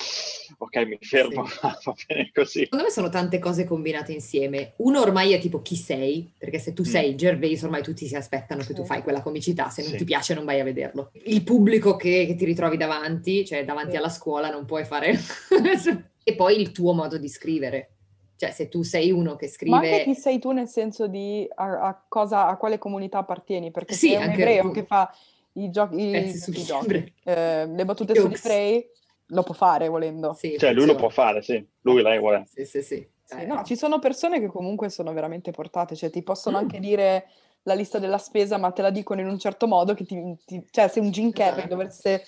[0.57, 2.61] ok, mi fermo, va bene così.
[2.61, 4.73] Secondo me sono tante cose combinate insieme.
[4.79, 6.85] Uno ormai è tipo chi sei, perché se tu Mm.
[6.87, 8.87] sei Gervais ormai tutti si aspettano che tu Sì.
[8.87, 9.99] fai quella comicità, se non Sì.
[9.99, 11.11] ti piace non vai a vederlo.
[11.25, 13.97] Il pubblico che, che ti ritrovi davanti, cioè davanti Sì.
[13.99, 15.19] alla scuola non puoi fare...
[16.25, 17.97] e poi il tuo modo di scrivere.
[18.43, 20.03] Cioè se tu sei uno che Ma anche scrive...
[20.03, 24.09] chi sei tu nel senso di a, a cosa, a quale comunità appartieni, perché Sì,
[24.09, 24.73] se è un ebreo tu.
[24.73, 25.15] che fa
[25.53, 28.41] i giochi, i, sugli i giochi, eh, le battute Jokes.
[28.41, 28.91] sugli ebrei,
[29.27, 30.33] lo può fare volendo.
[30.33, 31.65] Sì, Cioè, lui lo può fare, sì.
[31.83, 32.43] Lui, lei vuole.
[32.53, 33.09] Sì, sì, sì.
[33.23, 36.61] Sì, Eh, no, ci sono persone che comunque sono veramente portate, cioè ti possono Mm.
[36.63, 37.29] anche dire
[37.63, 40.67] la lista della spesa, ma te la dicono in un certo modo che ti, ti-
[40.69, 41.69] cioè se un Jim Carrey Esatto.
[41.69, 42.25] dovesse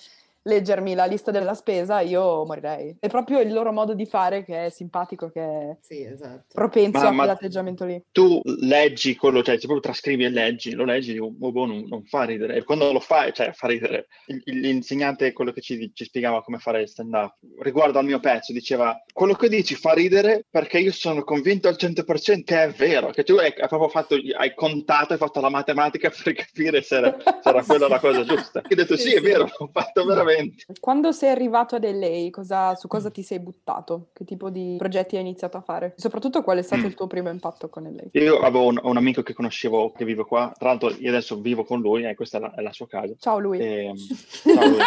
[0.49, 2.95] leggermi la lista della spesa, io morirei.
[2.99, 6.45] È proprio il loro modo di fare che è simpatico, che è Sì, esatto.
[6.53, 7.99] propenso Ma- a quell'atteggiamento lì.
[8.11, 11.85] tu leggi quello, cioè, se proprio trascrivi e leggi, lo leggi, dico, oh, boh, non,
[11.87, 12.55] non fa ridere.
[12.57, 14.07] E quando lo fai, cioè, fa ridere.
[14.27, 18.53] Il- il- L'insegnante, quello che ci, ci spiegava come fare stand-up, riguardo al mio pezzo,
[18.53, 23.09] diceva, quello che dici fa ridere perché io sono convinto al 100% che è vero,
[23.11, 26.97] che tu hai, hai proprio fatto, hai contato, hai fatto la matematica per capire se
[26.97, 28.61] era, se era quella la cosa giusta.
[28.61, 29.23] E ho detto, sì, Sì, è sì.
[29.23, 30.33] vero, l'ho fatto veramente.
[30.79, 34.07] Quando sei arrivato ad LA, cosa- su cosa ti sei buttato?
[34.13, 35.93] Che tipo di progetti hai iniziato a fare?
[35.97, 36.85] Soprattutto qual è stato Mm.
[36.85, 38.19] il tuo primo impatto con LA?
[38.21, 41.63] Io avevo un, un amico che conoscevo che vive qua, tra l'altro io adesso vivo
[41.63, 43.13] con lui e questa è la, è la sua casa.
[43.19, 43.59] Ciao lui.
[43.59, 43.95] Ehm,
[44.55, 44.79] ciao, lui.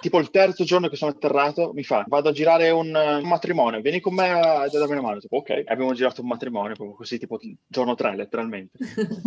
[0.00, 3.26] tipo il terzo giorno che sono atterrato mi fa vado a girare un, eh, un
[3.28, 6.96] matrimonio vieni con me a, darmi una mano tipo ok abbiamo girato un matrimonio proprio
[6.96, 8.76] così tipo giorno 3 letteralmente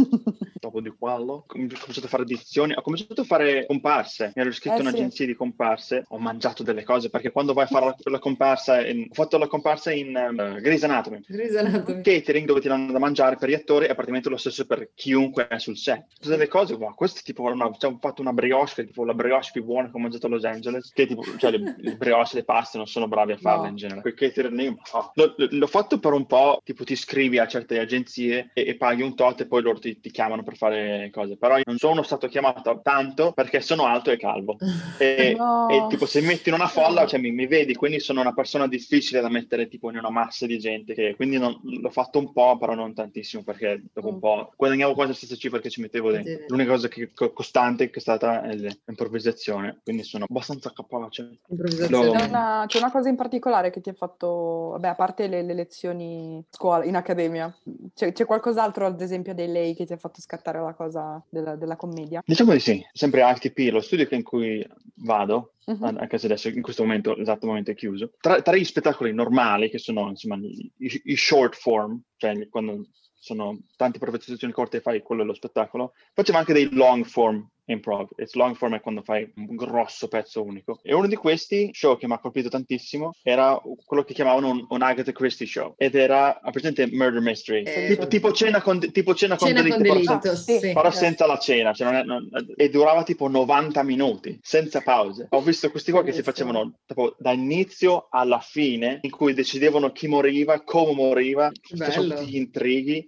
[0.59, 4.31] dopo di quello ho com- ho cominciato a fare edizioni ho cominciato a fare comparse
[4.35, 4.93] mi ero iscritto Eh, in sì.
[4.93, 5.68] un'agenzia di comparse
[6.07, 9.37] ho mangiato delle cose perché quando vai a fare la, la comparsa in- ho fatto
[9.37, 12.01] la comparsa in um, Grey's Anatomy Grey's Anatomy.
[12.01, 15.47] catering dove ti danno da mangiare per gli attori è praticamente lo stesso per chiunque
[15.47, 16.05] è sul set.
[16.15, 19.49] Tutte delle cose, ma questo tipo una, cioè, ho fatto una brioche, tipo la brioche
[19.53, 22.43] più buona che ho mangiato a Los Angeles, che tipo, cioè le, le brioche, le
[22.43, 23.69] paste non sono bravi a farle No.
[23.69, 24.01] in genere.
[24.01, 25.11] Quel catering lì, oh.
[25.15, 29.01] L'ho- l'ho fatto per un po', tipo ti iscrivi a certe agenzie e, e paghi
[29.01, 32.01] un tot e poi loro ti, ti chiamano per fare cose, però io non sono
[32.03, 34.57] stato chiamato tanto perché sono alto e calvo.
[34.99, 35.48] E, No.
[35.69, 38.67] E tipo se metti in una folla, cioè mi, mi vedi, quindi sono una persona
[38.67, 42.31] difficile da mettere tipo in una massa di gente, che quindi non- l'ho fatto un
[42.33, 44.19] po', però non tantissimo, perché dopo un Mm.
[44.19, 46.31] po' guadagnavo quasi la stessa cifra che ci mettevo dentro.
[46.31, 46.43] Sì.
[46.47, 48.53] L'unica cosa che, co- costante che è stata è
[48.99, 51.39] l'improvvisazione, quindi sono abbastanza capace.
[51.47, 52.05] Improvvisazione.
[52.05, 55.27] Lo- C'è una, c'è una cosa in particolare che ti ha fatto, vabbè, a parte
[55.27, 57.53] le, le lezioni scuola, in accademia,
[57.95, 61.55] c'è, c'è qualcos'altro, ad esempio, dei lei che ti ha fatto scattare la cosa della,
[61.55, 62.21] della commedia?
[62.25, 66.61] Diciamo di sì, sempre ITP, lo studio in cui vado, An- anche se adesso in
[66.61, 70.71] questo momento, esatto momento è chiuso, tra, tra gli spettacoli normali, che sono insomma i,
[70.77, 76.37] i- short form, cioè quando sono tante improvvisazioni corte e fai quello dello spettacolo, facevo
[76.37, 78.09] anche dei long form improv.
[78.17, 80.79] It's long form è quando fai un grosso pezzo unico.
[80.83, 84.65] E uno di questi show che mi ha colpito tantissimo era quello che chiamavano un,
[84.67, 87.63] un Agatha Christie show ed era, presente Murder Mystery?
[87.63, 90.57] Eh, tipo, tipo cena con, tipo cena con Cena con delitto, però delitto, sì.
[90.59, 90.73] sì.
[90.73, 95.27] però senza la cena, cioè non è- non- e durava tipo 90 minuti, senza pause.
[95.29, 99.91] Ho visto questi qua che si facevano tipo da inizio alla fine, in cui decidevano
[99.91, 102.19] chi moriva, come moriva, ci facevano Bello.
[102.21, 103.07] tutti gli intrighi,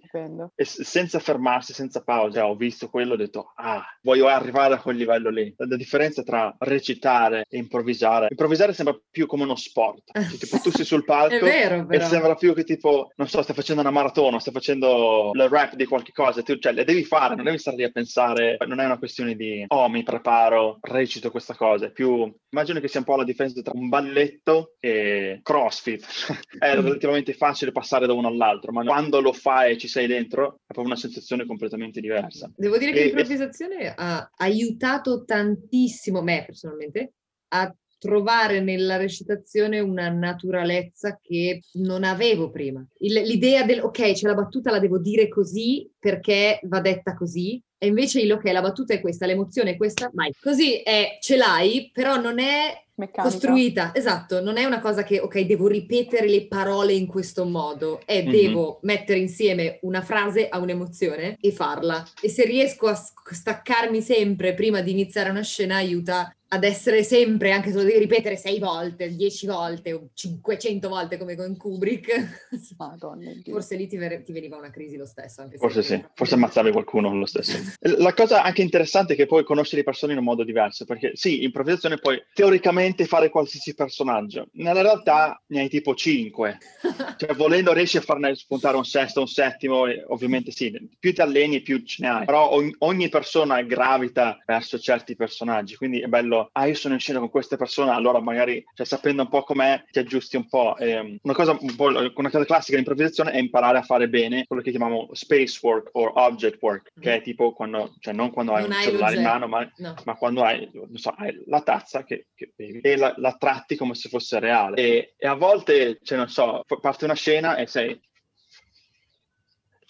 [0.54, 2.40] e senza fermarsi, senza pause.
[2.40, 5.52] Ho visto quello e ho detto, ah, voglio arrivare a quel livello lì.
[5.56, 10.10] La, differenza tra recitare e improvvisare, improvvisare sembra più come uno sport.
[10.32, 13.54] Cioè, tipo, tu sei sul palco vero, e sembra più che tipo, non so, stai
[13.54, 17.34] facendo una maratona, stai facendo il rap di qualche cosa, tu, cioè le devi fare,
[17.34, 21.30] non devi stare lì a pensare, non è una questione di, oh, mi preparo, recito
[21.30, 25.40] questa cosa, è più, immagino che sia un po' la differenza tra un balletto e
[25.42, 26.06] crossfit.
[26.58, 30.54] è relativamente facile passare da uno all'altro, ma quando lo fai e ci sei dentro,
[30.66, 32.50] è proprio una sensazione completamente diversa.
[32.56, 37.14] Devo dire che E- l'improvvisazione ha aiutato tantissimo me personalmente
[37.48, 37.72] a
[38.02, 42.84] trovare nella recitazione una naturalezza che non avevo prima.
[42.98, 47.62] Il- l'idea del ok, c'è la battuta, la devo dire così perché va detta così.
[47.78, 50.32] E invece il ok, la battuta è questa, l'emozione è questa, vai.
[50.40, 53.22] Così è, ce l'hai, però non è Meccanica.
[53.22, 58.00] costruita, esatto, non è una cosa che, ok, devo ripetere le parole in questo modo,
[58.04, 58.30] è Mhm.
[58.30, 62.04] devo mettere insieme una frase a un'emozione e farla.
[62.20, 67.50] E se riesco a staccarmi sempre prima di iniziare una scena, aiuta ad essere sempre,
[67.50, 72.50] anche se lo devi ripetere sei volte, dieci volte o 500 volte come con Kubrick,
[72.76, 75.40] Madonna forse lì ti, ver- ti veniva una crisi lo stesso.
[75.40, 77.56] Anche se- Forse sì, forse ammazzavi qualcuno lo stesso.
[77.80, 81.12] La cosa anche interessante è che poi conosci le persone in un modo diverso, perché
[81.14, 86.58] sì, improvvisazione puoi teoricamente fare qualsiasi personaggio, nella realtà ne hai tipo 5,
[87.16, 91.22] cioè volendo riesci a farne spuntare un sesto, un settimo, e ovviamente sì, più ti
[91.22, 96.08] alleni più ce ne hai, però ogni, ogni persona gravita verso certi personaggi, quindi è
[96.08, 99.42] bello, ah io sono in scena con queste persone, allora magari cioè, sapendo un po'
[99.42, 100.76] com'è ti aggiusti un po'.
[100.78, 104.62] Ehm, una, cosa, un po', una cosa classica dell'improvvisazione è imparare a fare bene quello
[104.62, 108.62] che chiamiamo space work o object work, che è tipo quando, cioè non quando hai
[108.62, 109.94] Non un hai cellulare in mano, ma No.
[110.04, 113.94] ma quando hai, non so, hai la tazza che, che e la, la tratti come
[113.94, 114.76] se fosse reale.
[114.76, 118.00] E, e a volte, cioè, non so, parte una scena e sei...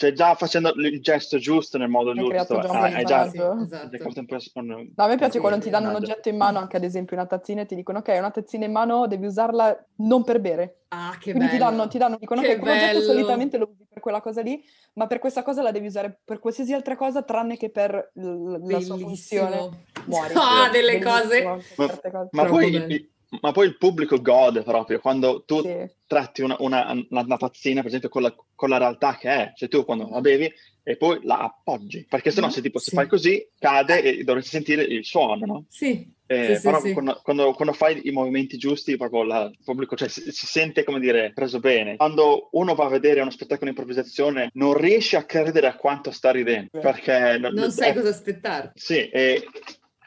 [0.02, 3.28] Cioè, già facendo il gesto giusto nel modo giusto, un hai, hai già...
[3.28, 4.20] Sì, esatto.
[4.60, 7.26] No, a me piace quando ti danno un oggetto in mano, anche ad esempio una
[7.26, 10.80] tazzina, e ti dicono: Ok, una tazzina in mano, devi usarla non per bere.
[10.88, 11.70] Ah, che Quindi ti bello.
[11.70, 14.60] danno, ti danno, dicono: Che Ok, quell'oggetto solitamente lo usi per quella cosa lì,
[14.94, 18.20] ma per questa cosa la devi usare per qualsiasi altra cosa, tranne che per l-
[18.68, 18.98] la sua Bellissimo.
[18.98, 19.68] funzione.
[20.06, 20.34] Muori.
[20.36, 21.42] Ah, delle Bellissimo, cose.
[21.44, 22.28] Ma- cose.
[22.32, 25.90] Ma poi, ma poi il pubblico gode proprio quando tu Sì.
[26.06, 29.52] tratti una, una, una- una tazzina, per esempio, con la, con la realtà che è.
[29.56, 30.52] Cioè tu quando la bevi
[30.84, 32.06] e poi la appoggi.
[32.08, 32.96] Perché sennò se tipo se Sì.
[32.96, 35.64] fai così cade e dovresti sentire il suono, no?
[35.68, 36.80] Sì, Eh, Sì, però.
[36.80, 40.82] Quando, quando- quando fai i movimenti giusti, proprio la- il pubblico cioè, si, si sente,
[40.82, 41.96] come dire, preso bene.
[41.96, 46.10] Quando uno va a vedere uno spettacolo di improvvisazione, non riesce a credere a quanto
[46.10, 46.70] sta ridendo.
[46.80, 48.80] Perché non sai cosa aspettarti.
[48.80, 49.46] Sì, e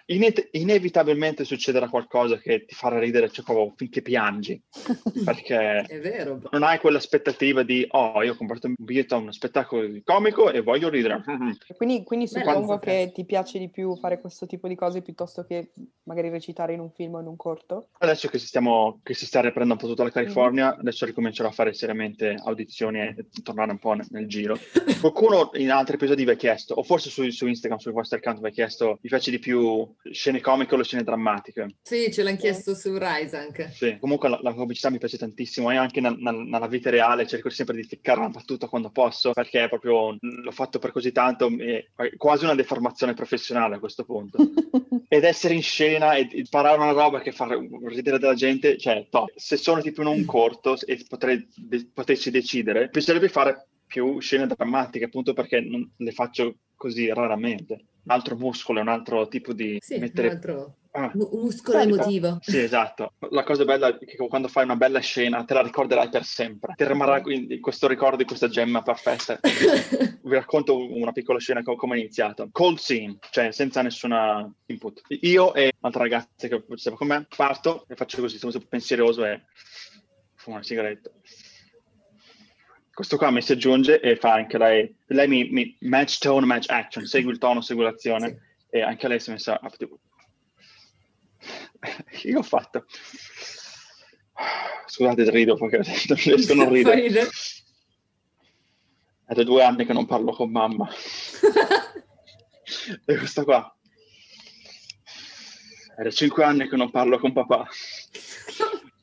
[0.07, 4.61] ine- inevitabilmente succederà qualcosa che ti farà ridere cioè, proprio finché piangi.
[5.23, 6.41] Perché È vero.
[6.51, 10.61] non hai quell'aspettativa di, oh, io ho comprato un biglietto a uno spettacolo comico e
[10.61, 11.23] voglio ridere.
[11.75, 15.71] Quindi, quindi suppongo che ti piace di più fare questo tipo di cose piuttosto che
[16.03, 17.89] magari recitare in un film o in un corto.
[17.99, 21.49] Adesso che si, stiamo, che si sta riprendendo un po' tutta la California, adesso ricomincerò
[21.49, 24.57] a fare seriamente audizioni e tornare un po' nel, nel giro.
[24.99, 28.39] Qualcuno in altri episodi vi ha chiesto, o forse su, su Instagram, sul vostro account,
[28.39, 31.75] vi ha chiesto, vi piace di più scene comiche o le scene drammatiche?
[31.81, 33.71] Sì, ce l'hanno chiesto su Rise anche.
[33.71, 37.25] Sì, comunque la, la comicità mi piace tantissimo e anche nel- nel- nella vita reale
[37.27, 41.49] cerco sempre di ficcare una battuta quando posso perché proprio l'ho fatto per così tanto
[41.57, 41.85] è
[42.17, 44.37] quasi una deformazione professionale a questo punto.
[45.07, 47.47] Ed essere in scena e imparare una roba che fa
[47.87, 49.31] ridere della gente, cioè top.
[49.35, 54.19] Se sono tipo in un corto e potrei, de- potessi decidere, mi piacerebbe fare più
[54.19, 57.73] scene drammatiche appunto perché non le faccio così raramente.
[58.03, 60.27] Un altro muscolo, un altro tipo di Sì, mettere...
[60.27, 61.93] un altro Ah, mu- muscolo Certo.
[61.95, 62.37] emotivo.
[62.41, 63.13] sì, esatto.
[63.31, 66.73] La cosa bella è che quando fai una bella scena te la ricorderai per sempre.
[66.75, 69.37] Ti rimarrà quindi questo ricordo di questa gemma perfetta.
[70.23, 72.47] Vi racconto una piccola scena co- come è iniziato.
[72.51, 75.01] Cold scene, cioè senza nessuna input.
[75.21, 79.41] Io e un'altra ragazza che faceva con me parto e faccio così, sono pensieroso e
[80.35, 81.11] fumo una sigaretta.
[82.95, 84.95] Questo qua mi si aggiunge e fa anche lei.
[85.07, 88.55] Lei mi, mi match tone, match action, segui il tono, segui l'azione.
[88.69, 89.99] E anche lei si è messa a tipo...
[92.23, 92.85] Io ho fatto...
[94.85, 97.29] Scusate, rido perché non riesco a non ridere.
[99.25, 100.87] È da due anni che non parlo con mamma.
[103.05, 103.77] e questa qua.
[105.97, 107.67] È da cinque anni che non parlo con papà.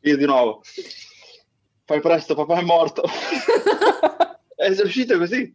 [0.01, 0.63] Io di nuovo.
[1.85, 3.03] Fai presto, papà è morto.
[4.55, 5.55] è uscito così.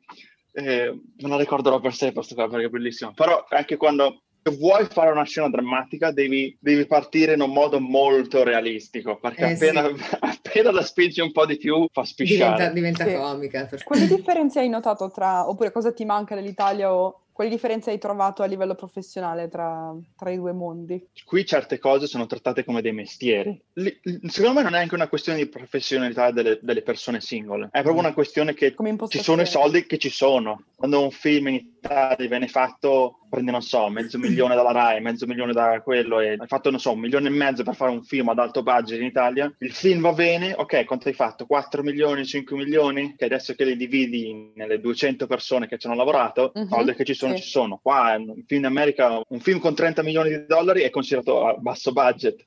[0.52, 3.12] Eh, me la ricorderò per sempre questa qua perché è bellissima.
[3.14, 4.22] Però anche quando
[4.58, 9.54] vuoi fare una scena drammatica devi, devi partire in un modo molto realistico perché Eh,
[9.54, 9.82] appena,
[10.20, 12.72] appena la spingi un po' di più fa spisciare.
[12.72, 13.14] diventa, diventa Sì.
[13.16, 13.70] comica.
[13.84, 18.42] Quali differenze hai notato tra, oppure cosa ti manca dell'Italia o quali differenze hai trovato
[18.42, 21.10] a livello professionale tra, tra i due mondi?
[21.24, 23.62] qui certe cose sono trattate come dei mestieri.
[23.74, 27.84] Li- secondo me non è anche una questione di professionalità delle, delle persone singole, è
[27.84, 28.74] proprio una questione che
[29.08, 30.64] ci sono i soldi che ci sono.
[30.76, 35.26] Quando un film in Italia viene fatto, prendi, non so, mezzo milione dalla RAI, mezzo
[35.26, 38.04] milione da quello, e hai fatto, non so, un milione e mezzo per fare un
[38.04, 41.46] film ad alto budget in Italia, il film va bene, ok, quanto hai fatto?
[41.46, 43.16] 4 milioni, 5 milioni?
[43.16, 47.04] Che adesso che li dividi nelle 200 persone che ci hanno lavorato, Mhm, soldi che
[47.04, 47.42] ci sono, sì.
[47.44, 47.80] ci sono.
[47.82, 51.54] Qua, un film in America, un film con 30 milioni di dollari è considerato a
[51.56, 52.46] basso budget.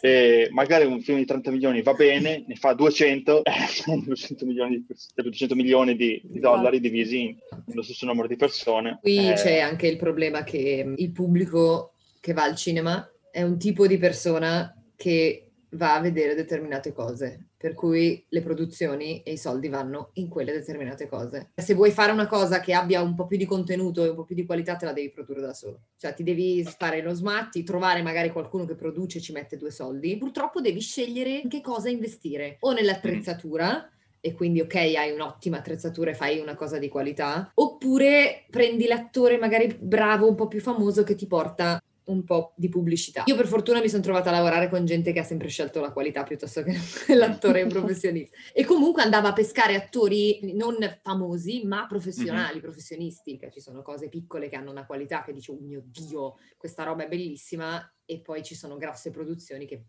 [0.00, 0.44] Eh.
[0.44, 4.46] E magari un film di 30 milioni va bene, ne fa 200, eh, sono 200
[4.46, 8.98] milioni di, 200 milioni di- di dollari divisi in- nello stesso numero di persone.
[9.00, 13.58] Qui Eh, c'è anche il problema che il pubblico che va al cinema è un
[13.58, 19.38] tipo di persona che va a vedere determinate cose, per cui le produzioni e i
[19.38, 21.52] soldi vanno in quelle determinate cose.
[21.54, 24.24] Se vuoi fare una cosa che abbia un po' più di contenuto e un po'
[24.24, 25.82] più di qualità, te la devi produrre da solo.
[25.96, 29.70] Cioè ti devi fare lo smatti, trovare magari qualcuno che produce e ci mette due
[29.70, 30.16] soldi.
[30.16, 33.88] Purtroppo devi scegliere in che cosa investire, o nell'attrezzatura,
[34.20, 39.38] e quindi ok, hai un'ottima attrezzatura e fai una cosa di qualità, oppure prendi l'attore
[39.38, 43.24] magari bravo, un po' più famoso che ti porta un po' di pubblicità.
[43.26, 45.92] Io per fortuna mi sono trovata a lavorare con gente che ha sempre scelto la
[45.92, 46.76] qualità piuttosto che
[47.14, 53.60] l'attore professionista e comunque andava a pescare attori non famosi ma professionali, professionisti, che ci
[53.60, 57.08] sono cose piccole che hanno una qualità che dici oh mio Dio, questa roba è
[57.08, 59.84] bellissima e poi ci sono grosse produzioni che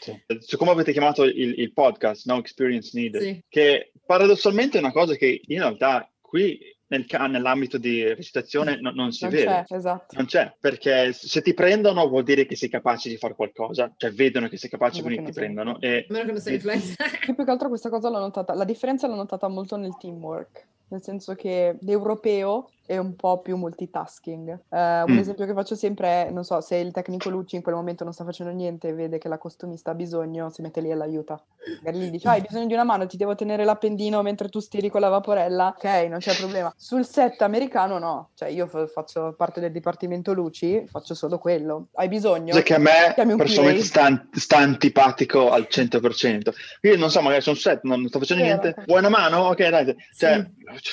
[0.00, 0.22] sì.
[0.40, 3.44] Siccome avete chiamato il, il podcast No Experience Needed, Sì.
[3.48, 6.58] che paradossalmente è una cosa che in realtà qui
[6.88, 9.64] nel nell'ambito di recitazione no- non si Non vede.
[9.66, 10.16] c'è, esatto.
[10.16, 14.10] Non c'è, perché se ti prendono vuol dire che sei capace di fare qualcosa, cioè
[14.12, 15.80] vedono che sei capace, Perché quindi ti prendono.
[15.80, 16.96] E a meno che non sei influencer.
[17.28, 20.66] Io più che altro questa cosa l'ho notata, la differenza l'ho notata molto nel teamwork,
[20.88, 24.48] nel senso che l'europeo è un po' più multitasking.
[24.70, 25.18] Eh, un Mm.
[25.18, 28.14] esempio che faccio sempre è, non so, se il tecnico Lucci in quel momento non
[28.14, 31.38] sta facendo niente e vede che la costumista ha bisogno, si mette lì e l'aiuta.
[31.82, 34.58] Magari gli dice, "Ah, hai bisogno di una mano, ti devo tenere l'appendino mentre tu
[34.58, 35.74] stiri con la vaporella.
[35.76, 36.72] Ok, non c'è problema.
[36.76, 41.88] Sul set americano no, cioè io fa- faccio parte del dipartimento Luci, faccio solo quello.
[41.94, 42.52] Hai bisogno?
[42.52, 46.54] cosa che a me personalmente sta, sta antipatico al 100%.
[46.82, 48.74] Io non so, magari sono set, non sto facendo niente.
[48.86, 49.38] Vuoi una mano?
[49.48, 49.94] Ok, dai.
[50.16, 50.50] Cioè,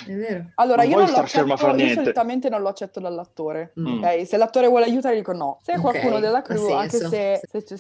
[0.08, 0.52] È vero.
[0.56, 1.46] Allora, Non io non accetto,
[1.86, 2.03] niente.
[2.03, 3.73] solitamente non lo accetto dall'attore.
[3.79, 4.03] Mm.
[4.03, 5.59] Ok, se l'attore vuole aiutare, dico no.
[5.63, 7.09] Se è Ok, qualcuno della crew, anche senso.
[7.09, 7.77] se, se-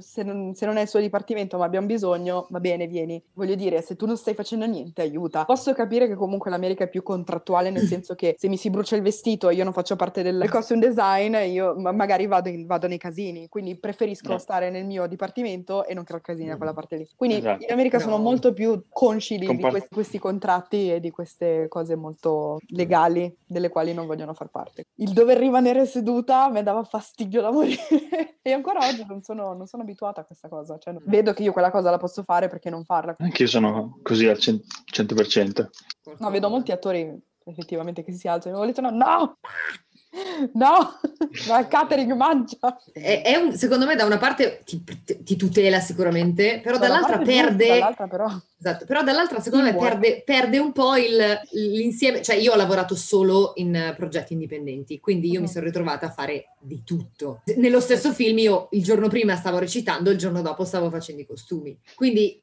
[0.00, 3.22] se non, se non è il suo dipartimento, ma abbiamo bisogno, va bene, vieni.
[3.34, 5.44] Voglio dire, se tu non stai facendo niente, aiuta.
[5.44, 8.96] Posso capire che comunque l'America è più contrattuale, nel senso che se mi si brucia
[8.96, 12.66] il vestito e io non faccio parte del costume design, io ma- magari vado, in-
[12.66, 13.48] vado nei casini.
[13.48, 14.38] Quindi preferisco No.
[14.38, 17.08] stare nel mio dipartimento e non creare casini da quella parte lì.
[17.16, 17.64] Quindi Esatto.
[17.64, 18.22] in America sono No.
[18.22, 23.68] molto più consci di, di questi, questi contratti e di queste cose molto legali delle
[23.68, 24.86] quali non vogliono far parte.
[24.96, 29.66] Il dover rimanere seduta mi dava fastidio da morire e ancora oggi non sono, non
[29.66, 30.78] sono abituata a questa cosa.
[30.78, 33.14] Cioè, non- vedo che io quella cosa la posso fare perché non farla.
[33.18, 34.60] anche io sono così al cen-
[34.92, 35.70] 100%.
[36.18, 39.38] No, vedo molti attori effettivamente che si alzano e volete no,
[40.54, 41.00] no!
[41.48, 42.78] Ma il catering mangia.
[42.92, 44.82] È, è un- secondo me da una parte ti,
[45.22, 47.66] ti tutela sicuramente, però Da dall'altra perde...
[47.68, 48.26] dall'altra però.
[48.58, 52.94] Esatto, però dall'altra secondo me perde, perde un po' il- l'insieme, cioè io ho lavorato
[52.94, 55.52] solo in progetti indipendenti, quindi io mi Mhm.
[55.52, 57.42] sono ritrovata a fare di tutto.
[57.56, 61.26] Nello stesso film io il giorno prima stavo recitando, il giorno dopo stavo facendo i
[61.26, 61.76] costumi.
[61.94, 62.40] Quindi,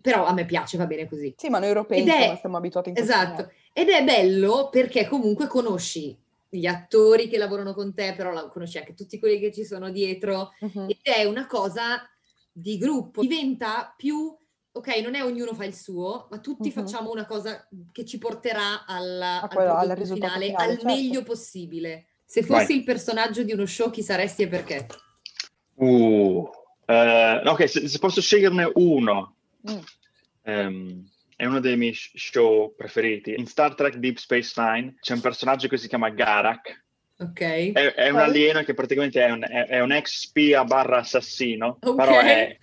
[0.00, 1.34] però a me piace, va bene così.
[1.36, 3.50] Sì, ma noi europei è- siamo abituati in questo Esatto, modo.
[3.72, 6.16] ed è bello perché comunque conosci
[6.50, 9.90] gli attori che lavorano con te, però la- conosci anche tutti quelli che ci sono
[9.90, 10.86] dietro Mhm.
[10.88, 12.08] ed è una cosa
[12.52, 14.34] di gruppo, diventa più,
[14.72, 16.74] ok, non è ognuno fa il suo, ma tutti Mhm.
[16.74, 20.78] facciamo una cosa che ci porterà alla- al, quello- al prodotto risultato finale, finale, al
[20.78, 20.86] certo.
[20.86, 22.06] meglio possibile.
[22.24, 22.76] Se fossi Vai.
[22.78, 24.86] il personaggio di uno show, chi saresti e perché?
[25.74, 26.48] Uh,
[26.86, 29.34] eh, ok, se, se posso sceglierne uno,
[29.70, 29.78] Mm.
[30.42, 31.08] ehm,
[31.38, 33.34] è uno dei miei sh- show preferiti.
[33.38, 36.86] In Star Trek Deep Space Nine c'è un personaggio che si chiama Garak.
[37.20, 37.40] Ok?
[37.72, 41.78] È, è un alieno che praticamente è un, è- è un ex spia barra assassino,
[41.82, 41.96] Ok.
[41.96, 42.56] però è,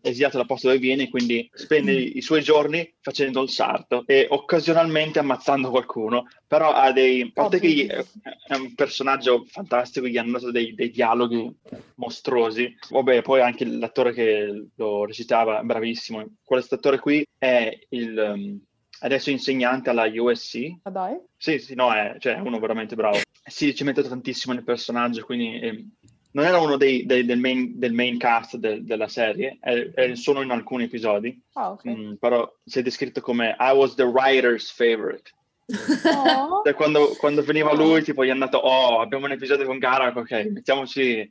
[0.00, 5.18] esiliato dal posto dove viene, quindi spende i suoi giorni facendo il sarto e occasionalmente
[5.18, 7.20] ammazzando qualcuno, però ha dei...
[7.22, 11.54] A parte che gli- è un personaggio fantastico, gli hanno dato dei, dei dialoghi
[11.96, 12.74] mostruosi.
[12.90, 16.24] Vabbè, poi anche l'attore che lo recitava, bravissimo.
[16.42, 18.16] Quest'attore qui è il...
[18.34, 18.58] um,
[19.00, 21.16] adesso insegnante alla USC, Ah, dai?
[21.42, 23.18] Sì, sì, no, è, cioè, è uno veramente bravo.
[23.44, 25.90] Si ci mette tantissimo nel personaggio, quindi ehm,
[26.34, 30.14] non era uno dei, dei- del, main, del main cast del- della serie, è, è
[30.14, 31.88] solo in alcuni episodi, Ah, ok.
[31.88, 35.32] Mm, però si è descritto come I was the writer's favorite.
[35.66, 36.62] Oh.
[36.64, 40.14] Cioè, quando, quando veniva lui, tipo, gli è andato, oh, abbiamo un episodio con Garak,
[40.14, 41.28] ok, mettiamoci,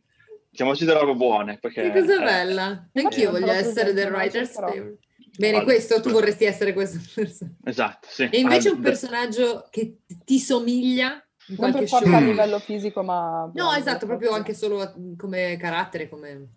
[0.50, 1.58] mettiamoci delle robe buone.
[1.58, 2.90] Perché, Che cosa eh, bella!
[2.96, 4.52] Anch'io non voglio essere lo Writer's.
[4.56, 4.98] Favorite.
[5.38, 7.56] Bene, Guarda, questo tu vorresti essere questo personaggio.
[7.64, 8.24] Esatto, sì.
[8.32, 12.26] E invece Ah, un personaggio che ti somiglia in Non per forza a Mm.
[12.28, 13.50] livello fisico, ma...
[13.54, 16.48] No, esatto, proprio anche solo a- come carattere, come...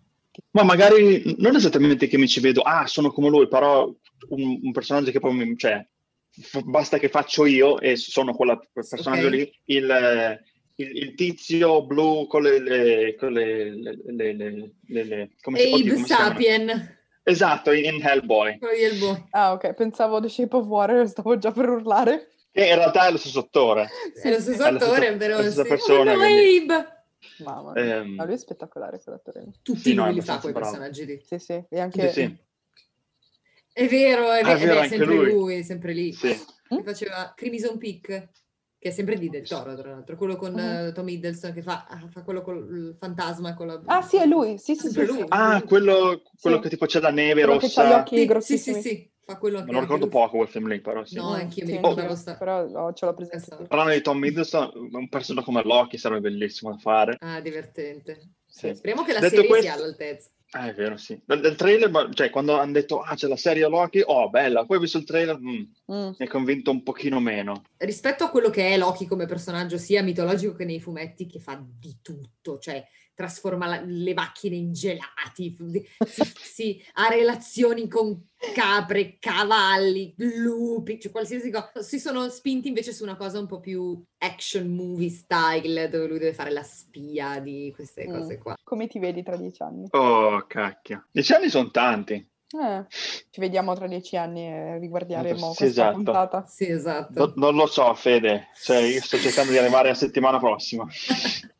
[0.51, 3.85] Ma magari non esattamente che mi ci vedo, ah, sono come lui, però
[4.29, 5.85] un, un personaggio che poi mi, cioè,
[6.29, 9.31] f- basta che faccio io e sono quella- quel personaggio Ok.
[9.31, 10.39] lì, il,
[10.75, 15.57] il, il tizio blu con le, le, con le, le, le, le- le- le- come
[15.57, 16.29] si, Abe oddio, come si chiama?
[16.29, 16.97] Sapien,
[17.27, 19.25] Esatto, in, in Hellboy, Hellboy.
[19.31, 22.29] Ah, ok, pensavo The Shape of Water, stavo già per urlare.
[22.51, 23.89] che in realtà è lo stesso attore.
[24.21, 25.67] È lo stesso È attore, stessa- però è la stessa sì.
[25.69, 26.93] persona, Oh, no, quindi- Abe!
[27.39, 27.95] Mamma mia.
[27.97, 29.45] Ehm, Ma lui è spettacolare quell'attore.
[29.63, 30.67] Tutti Sì, no, lui è li fa quei bravo.
[30.69, 31.21] personaggi lì.
[31.25, 32.07] Sì, sì, e anche...
[32.11, 32.37] Sì, sì,
[33.73, 35.25] È vero, è, Ah, è ve- vero, è sempre lui.
[35.31, 36.13] lui, è sempre lì.
[36.13, 36.39] sì.
[36.67, 38.29] Che faceva Crimson Peak,
[38.85, 40.15] che è sempre di Del Toro, tra l'altro.
[40.15, 43.81] Quello con eh, Tom Hiddleston che fa, ah, fa quello con il fantasma con la...
[43.85, 44.59] Ah, sì, è lui.
[44.59, 45.17] Sì, sì, Sempre sì, lui.
[45.21, 45.25] sì.
[45.29, 46.61] Ah, quello, quello Sì.
[46.61, 47.81] che tipo c'è la neve Quello che rossa.
[47.81, 47.93] c'ha gli
[48.27, 50.81] occhi Sì, sì, sì, sì, fa quello anche Me lo ricordo poco quel film lì,
[50.81, 51.15] però sì.
[51.15, 52.35] No, anch'io mi anch'io, sta...
[52.35, 53.65] Però oh, ce l'ho presente.
[53.67, 57.15] Parlando di Tom Hiddleston, un personaggio come Loki sarebbe bellissimo da fare.
[57.21, 58.33] Ah, divertente.
[58.45, 58.71] Sì.
[58.75, 60.29] Speriamo che la Detto serie questo- sia all'altezza.
[60.57, 61.21] Ah, è vero, sì.
[61.25, 64.65] Dal, dal trailer, ma- cioè, quando hanno detto, ah, c'è la serie Loki, oh, bella.
[64.65, 65.49] Poi ho visto il trailer, mm,
[65.91, 66.11] Mm.
[66.17, 67.63] mi ha convinto un pochino meno.
[67.77, 71.61] rispetto a quello che è Loki come personaggio, sia mitologico che nei fumetti, che fa
[71.61, 72.81] di tutto, cioè
[73.15, 75.55] trasforma la- le macchine in gelati,
[76.05, 81.71] si, si- ha relazioni con capre, cavalli, lupi, cioè qualsiasi cosa.
[81.81, 86.19] Si sono spinti invece su una cosa un po' più action movie style, dove lui
[86.19, 88.11] deve fare la spia di queste Mm.
[88.11, 88.55] cose qua.
[88.63, 89.87] Come ti vedi tra dieci anni?
[89.91, 91.07] Oh, cacchio.
[91.11, 92.13] Dieci anni sono tanti.
[92.47, 92.85] Eh,
[93.31, 95.91] ci vediamo tra dieci anni e riguarderemo Sì, questa esatto.
[95.95, 96.45] puntata.
[96.45, 97.33] Sì, esatto.
[97.35, 98.49] No- non lo so, Fede.
[98.61, 100.85] Cioè, io sto cercando di arrivare la settimana prossima.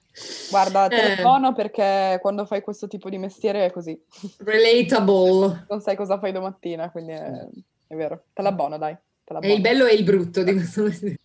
[0.49, 0.89] Guarda, Eh.
[0.89, 3.99] telefono perché quando fai questo tipo di mestiere è così.
[4.37, 5.65] Relatable.
[5.69, 7.47] Non sai cosa fai domattina, quindi è,
[7.87, 8.25] è vero.
[8.33, 8.95] Te l'abbono, dai.
[9.23, 11.19] Te È il bello e il brutto di questo mestiere.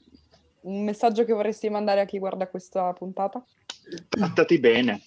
[0.63, 3.43] Un messaggio che vorresti mandare a chi guarda questa puntata?
[4.09, 5.03] Trattati bene.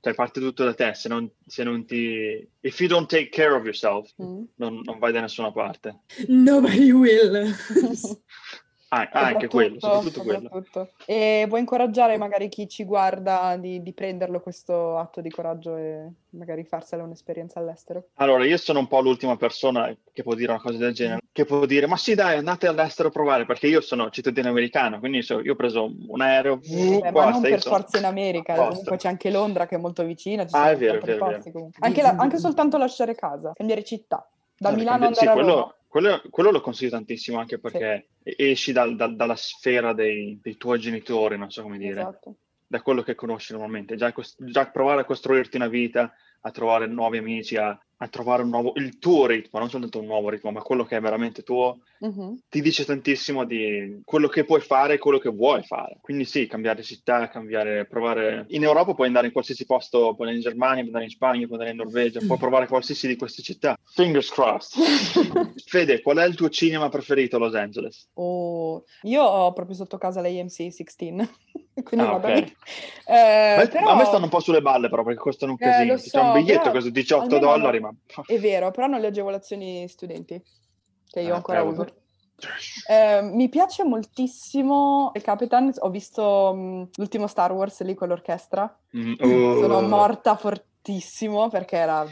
[0.00, 0.92] Cioè, parte tutto da te.
[0.94, 2.46] Se non, se non ti...
[2.60, 4.42] If you don't take care of yourself, Mm?
[4.56, 6.00] non, non vai da nessuna parte.
[6.28, 7.54] Nobody will.
[8.94, 10.40] Ah, anche quello, soprattutto quello.
[10.42, 10.90] soprattutto.
[11.04, 16.08] E vuoi incoraggiare magari chi ci guarda di, di prenderlo questo atto di coraggio e
[16.30, 18.08] magari farsela un'esperienza all'estero?
[18.14, 21.44] Allora, io sono un po' l'ultima persona che può dire una cosa del genere, che
[21.44, 25.22] può dire, ma sì dai, andate all'estero a provare, perché io sono cittadino americano, quindi
[25.22, 28.96] so- io ho preso un aereo, Eh, ma basta, non per forza in America, comunque
[28.96, 31.68] c'è anche Londra che è molto vicina, ci Ah, è vero, vero, posti vero.
[31.80, 35.44] Anche, la- anche soltanto lasciare casa, cambiare città, da Eh, Milano sì, andare a Roma.
[35.52, 40.56] quello, quello, quello lo consiglio tantissimo anche perché esci dal- dal- dalla sfera dei, dei
[40.56, 42.34] tuoi genitori, non so come dire, Esatto.
[42.66, 43.94] da quello che conosci normalmente.
[43.94, 46.12] Già, già provare a costruirti una vita
[46.46, 50.04] a trovare nuovi amici, a, a trovare un nuovo, il tuo ritmo, non soltanto un
[50.04, 52.40] nuovo ritmo, ma quello che è veramente tuo, Mhm.
[52.50, 55.96] ti dice tantissimo di quello che puoi fare e quello che vuoi fare.
[56.02, 58.44] Quindi sì, cambiare città, cambiare, provare.
[58.48, 61.46] In Europa puoi andare in qualsiasi posto, puoi andare in Germania, puoi andare in Spagna,
[61.46, 63.74] puoi andare in Norvegia, puoi provare qualsiasi di queste città.
[63.82, 64.82] Fingers crossed.
[65.64, 68.10] Fede, qual è il tuo cinema preferito a Los Angeles?
[68.14, 71.14] Oh, io ho proprio sotto casa l'AMC 16,
[71.82, 72.34] quindi Ah, vado ok.
[72.34, 72.56] lì.
[73.06, 75.64] Eh, Ma- però- A me stanno un po' sulle balle però perché costano un Eh,
[75.70, 75.94] casino.
[75.96, 77.94] C'è so, un biglietto però costa 18 almeno dollari, ma...
[78.26, 80.42] È vero, però hanno le agevolazioni studenti,
[81.10, 81.82] che io Ah, ancora cavolo.
[81.82, 82.02] uso.
[82.88, 88.78] Eh, mi piace moltissimo il Capitan, ho visto mh, l'ultimo Star Wars lì con l'orchestra,
[88.96, 89.14] Mm,
[89.60, 89.82] sono oh.
[89.82, 92.06] morta fortissimo perché era,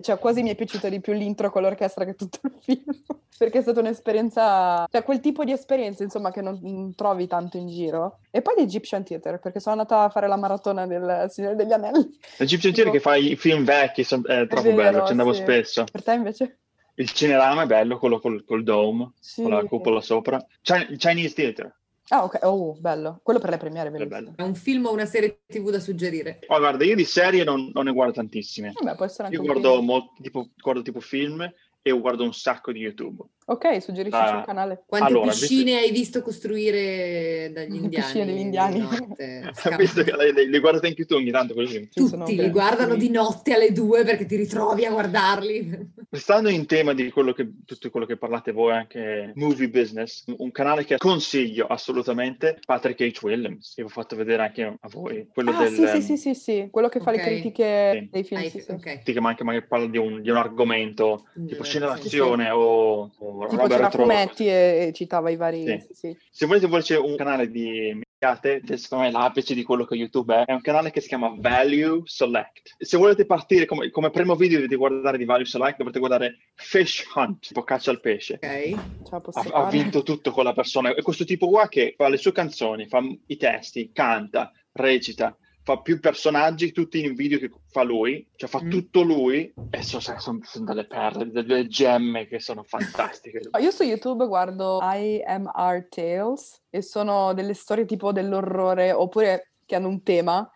[0.00, 2.84] cioè quasi mi è piaciuto di più l'intro con l'orchestra che tutto il film,
[3.38, 7.56] perché è stata un'esperienza, cioè quel tipo di esperienza insomma che non, non trovi tanto
[7.56, 8.18] in giro.
[8.30, 12.18] E poi l'Egyptian Theater, perché sono andata a fare la maratona del Signore degli Anelli.
[12.38, 15.42] L'Egyptian Theater che fa i film vecchi son- è troppo bello, vero, ci andavo sì.
[15.42, 15.84] spesso.
[15.90, 16.58] Per te invece?
[16.94, 19.42] Il Cinerama è bello, quello col, col dome, Sì.
[19.42, 20.44] con la cupola sopra.
[20.62, 21.74] Chinese Theater.
[22.08, 24.32] Ah ok, oh bello, quello per le premiere è bello.
[24.36, 26.38] È un film o una serie tv da suggerire?
[26.46, 28.72] Oh, guarda, io di serie non, non ne guardo tantissime.
[28.72, 31.52] Vabbè, può essere anche Io guardo, molto, tipo, guardo tipo film
[31.82, 33.24] e guardo un sacco di YouTube.
[33.48, 34.82] Ok, suggerisci un canale.
[34.86, 37.90] Quante Allora, piscine hai visto costruire dagli indiani?
[37.90, 38.88] piscine degli di indiani.
[39.78, 41.88] Visto che le, le- le guardate anche tu ogni tanto così.
[41.92, 45.92] Sono Tutti li guardano di notte alle due perché ti ritrovi a guardarli.
[46.10, 50.50] Stando in tema di quello che, tutto quello che parlate voi, anche movie business, un
[50.50, 53.22] canale che consiglio assolutamente, Patrick H.
[53.22, 55.72] Williams, che vi ho fatto vedere anche a voi, quello Ah, del...
[55.72, 58.08] sì, sì, sì, sì, sì, quello che fa le critiche Sì.
[58.10, 58.70] dei film, sì, sì.
[58.72, 59.02] ok.
[59.02, 63.66] che anche magari parla di un, di un argomento tipo genere, d'azione o, o Tipo
[63.66, 64.02] retro.
[64.02, 65.64] fumetti e, e citava i vari...
[65.64, 65.86] Sì.
[65.92, 66.16] sì.
[66.30, 70.34] Se volete invece un canale di che secondo me è l'apice di quello che YouTube
[70.34, 72.76] è, è un canale che si chiama Value Select.
[72.78, 77.04] Se volete partire come, come primo video di guardare di Value Select, dovrete guardare Fish
[77.14, 78.34] Hunt, tipo caccia al pesce.
[78.34, 79.10] Ok.
[79.10, 80.94] La Ha, ha vinto tutto quella persona.
[80.94, 85.80] E questo tipo qua che fa le sue canzoni, fa i testi, canta, recita, fa
[85.80, 88.70] più personaggi, tutti in video che fa lui, cioè fa Mm.
[88.70, 93.40] tutto lui, e sono, sono- sono delle perle, delle gemme che sono fantastiche.
[93.58, 99.88] Io su YouTube guardo IMR Tales e sono delle storie tipo dell'orrore oppure che hanno
[99.88, 100.48] un tema,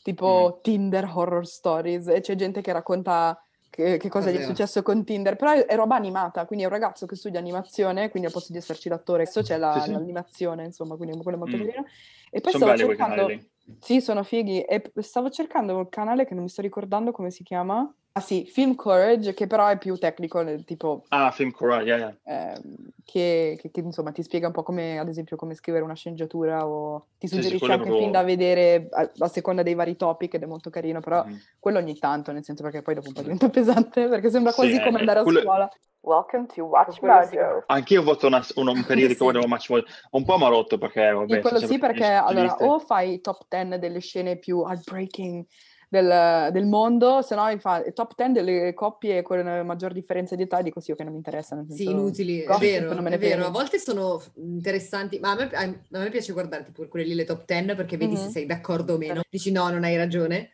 [0.00, 4.80] tipo Tinder Horror Stories e c'è gente che racconta che, che cosa gli è successo
[4.82, 8.28] con Tinder, però è, è roba animata, quindi è un ragazzo che studia animazione, quindi
[8.28, 9.90] al posto di esserci l'attore, adesso c'è la- Sì, sì.
[9.92, 11.60] l'animazione, insomma, quindi è molto Mm.
[11.66, 11.84] carino.
[12.30, 13.26] E poi Sono stavo cercando...
[13.78, 14.62] Sì, sono fighi.
[14.62, 17.92] E stavo cercando un canale che non mi sto ricordando come si chiama.
[18.14, 21.96] Ah sì, Film Courage, che però è più tecnico, nel tipo Ah, Film Coral, yeah,
[21.96, 22.16] yeah.
[22.24, 25.94] ehm, che, che- che, insomma ti spiega un po' come, ad esempio, come scrivere una
[25.94, 29.28] sceneggiatura o ti Sì, sì, suggerisce quello è anche proprio- film da vedere a, a
[29.28, 31.34] seconda dei vari topic ed è molto carino, però Mm.
[31.58, 34.58] quello ogni tanto, nel senso perché poi dopo un po' diventa pesante, perché sembra Sì,
[34.58, 35.70] quasi eh, come andare a quello- scuola.
[36.04, 37.04] Welcome to Watch sì.
[37.06, 37.62] Mojo.
[37.66, 39.16] Anch'io ho avuto una- un, un periodo Sì.
[39.16, 41.34] che guardavo Match World, un po' marotto perché, vabbè...
[41.36, 45.46] Sì, quello sì, perché allora o fai i top 10 delle scene più heartbreaking
[45.92, 50.62] del, del mondo, se no fa top 10 delle coppie con maggior differenza di età,
[50.62, 51.54] dico sì, ok, non mi interessa.
[51.54, 53.44] nel Sì, inutili, è gossip vero, me ne è vero.
[53.44, 57.24] A volte sono interessanti, ma a me, a me piace guardare tipo quelle lì le
[57.24, 58.30] top 10 perché vedi se Mhm.
[58.30, 59.20] sei d'accordo o meno.
[59.28, 60.50] Dici no, non hai ragione.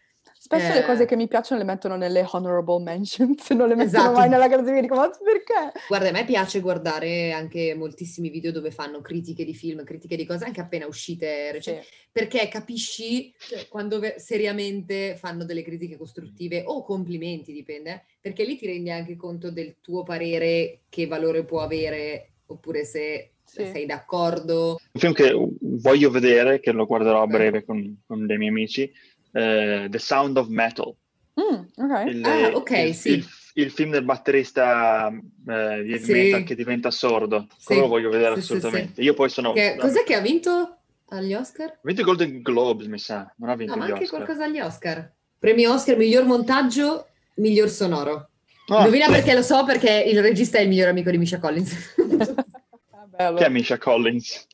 [0.50, 0.84] Spesso le Eh.
[0.86, 4.12] cose che mi piacciono le mettono nelle honorable mentions, non le mettono Esatto.
[4.12, 5.78] mai nella classifica, dico, ma perché?
[5.86, 10.24] Guarda, a me piace guardare anche moltissimi video dove fanno critiche di film, critiche di
[10.24, 11.88] cose anche appena uscite recenti, Sì.
[12.10, 18.56] perché capisci cioè, quando ve- seriamente fanno delle critiche costruttive o complimenti, dipende, perché lì
[18.56, 23.66] ti rendi anche conto del tuo parere, che valore può avere, oppure se Sì.
[23.66, 24.78] sei d'accordo.
[24.92, 28.90] Un film che voglio vedere, che lo guarderò a breve con, con dei miei amici,
[29.32, 30.94] eh, The Sound of Metal.
[31.40, 31.54] Mm,
[31.84, 32.04] ok.
[32.08, 33.10] Il, Ah, ok, il- sì.
[33.10, 35.08] il- il film del batterista
[35.48, 36.12] eh, Sì.
[36.12, 37.46] metal che diventa sordo.
[37.56, 37.64] Sì.
[37.66, 39.00] Quello lo voglio vedere Sì, sì, assolutamente.
[39.02, 39.52] Io poi sono...
[39.52, 40.76] Che- cos'è che ha vinto
[41.08, 41.68] agli Oscar?
[41.70, 43.32] Ha vinto i Golden Globes, mi sa.
[43.38, 44.22] Non ha vinto No, ma anche Oscar.
[44.24, 45.12] qualcosa agli Oscar.
[45.38, 47.06] Premio Oscar, miglior montaggio,
[47.36, 48.30] miglior sonoro.
[48.68, 51.94] Ah, Indovina perché lo so, perché il regista è il miglior amico di Misha Collins.
[53.16, 54.46] Vabbè, Chi è Misha Collins?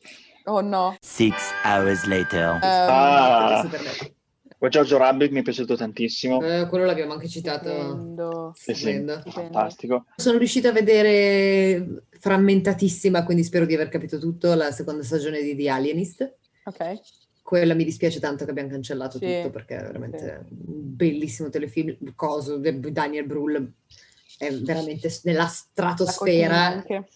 [0.44, 0.96] Oh no.
[1.00, 2.50] Six hours later.
[2.54, 3.68] Ehm, Ah.
[4.64, 6.40] Poi Giorgio Rabbit mi è piaciuto tantissimo.
[6.40, 7.68] Eh, quello l'abbiamo anche citato.
[7.68, 8.52] stupendo.
[8.56, 9.22] Sì, sì, stupendo.
[9.26, 10.06] fantastico.
[10.16, 15.54] Sono riuscita a vedere frammentatissima, quindi spero di aver capito tutto, la seconda stagione di
[15.54, 16.36] The Alienist.
[16.64, 16.94] Ok.
[17.42, 22.14] Quella mi dispiace tanto che abbiamo cancellato Sì, tutto perché è veramente un bellissimo telefilm.
[22.14, 23.70] Coso, Daniel Brühl
[24.38, 26.56] è veramente nella La cotina stratosfera.
[26.64, 27.08] anche.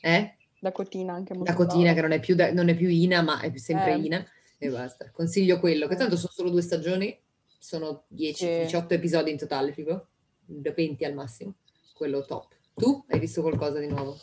[0.00, 0.36] Eh?
[0.58, 1.94] La cotina anche molto La cotina brava.
[1.94, 3.98] che non è più, da- non è più Ina, ma è sempre Eh.
[3.98, 4.26] Ina.
[4.58, 5.10] E basta.
[5.10, 7.18] Consiglio quello, che tanto sono solo due stagioni.
[7.58, 8.58] sono 10, Sì.
[8.60, 10.06] 18 episodi in totale, tipo,
[10.44, 11.54] da 20 al massimo,
[11.94, 12.54] quello top.
[12.74, 14.16] Tu hai visto qualcosa di nuovo?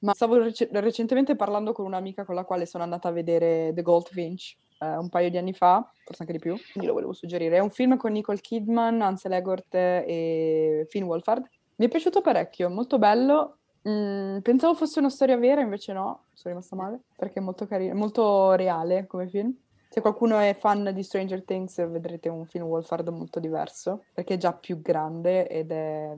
[0.00, 3.80] Ma stavo rec- recentemente parlando con un'amica con la quale sono andata a vedere The
[3.80, 7.56] Goldfinch eh, un paio di anni fa, forse anche di più, quindi lo volevo suggerire.
[7.56, 11.48] È un film con Nicole Kidman, Ansel Elgort e Finn Wolfhard.
[11.76, 13.58] Mi è piaciuto parecchio, molto bello.
[13.88, 17.94] Mm, pensavo fosse una storia vera, invece no, sono rimasta male, perché è molto carino,
[17.94, 19.54] molto reale come film.
[19.94, 24.36] Se qualcuno è fan di Stranger Things vedrete un film Wolfhard molto diverso, perché è
[24.38, 26.10] già più grande ed è...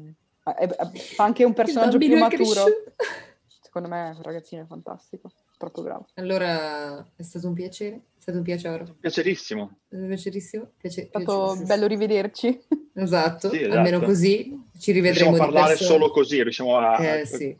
[0.44, 2.64] è- è- anche un personaggio più maturo.
[3.60, 6.06] Secondo me il ragazzino è fantastico, troppo bravo.
[6.14, 9.64] Allora, è stato un piacere, è stato un piacere, Piacerissimo.
[9.64, 10.70] è stato piacerissimo.
[10.78, 12.58] Piace- È stato bello rivederci.
[12.94, 13.76] Esatto, Sì, esatto.
[13.76, 17.04] almeno così ci Riusciamo rivedremo a di parlare solo così, riusciamo a...
[17.04, 17.54] Eh, sì.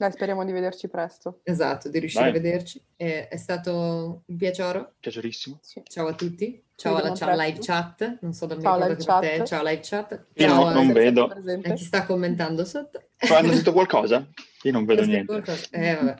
[0.00, 1.40] Dai, speriamo di vederci presto.
[1.42, 2.38] Esatto, di riuscire Dai.
[2.38, 2.82] a vederci.
[2.96, 4.94] Eh, è stato un piacere.
[4.98, 5.58] Piacerissimo.
[5.60, 5.82] Sì.
[5.84, 6.64] Ciao a tutti.
[6.74, 8.16] Ciao alla ciao live chat.
[8.22, 9.04] Non so da me Ciao, che te.
[9.04, 9.42] chat.
[9.46, 10.24] Ciao live chat.
[10.36, 11.26] Io Ciao no- non Sei vedo.
[11.28, 11.70] presente.
[11.70, 13.02] a chi sta commentando sotto.
[13.30, 14.26] Hanno detto qualcosa?
[14.62, 15.26] Io non vedo Eh, niente.
[15.26, 15.66] qualcosa.
[15.70, 16.16] Eh, vabbè.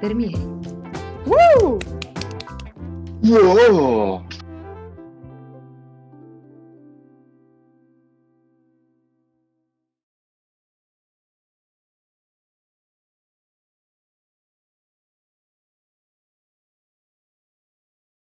[0.01, 0.31] Marco, per me.
[1.27, 1.79] Woo!
[3.23, 4.30] Wow!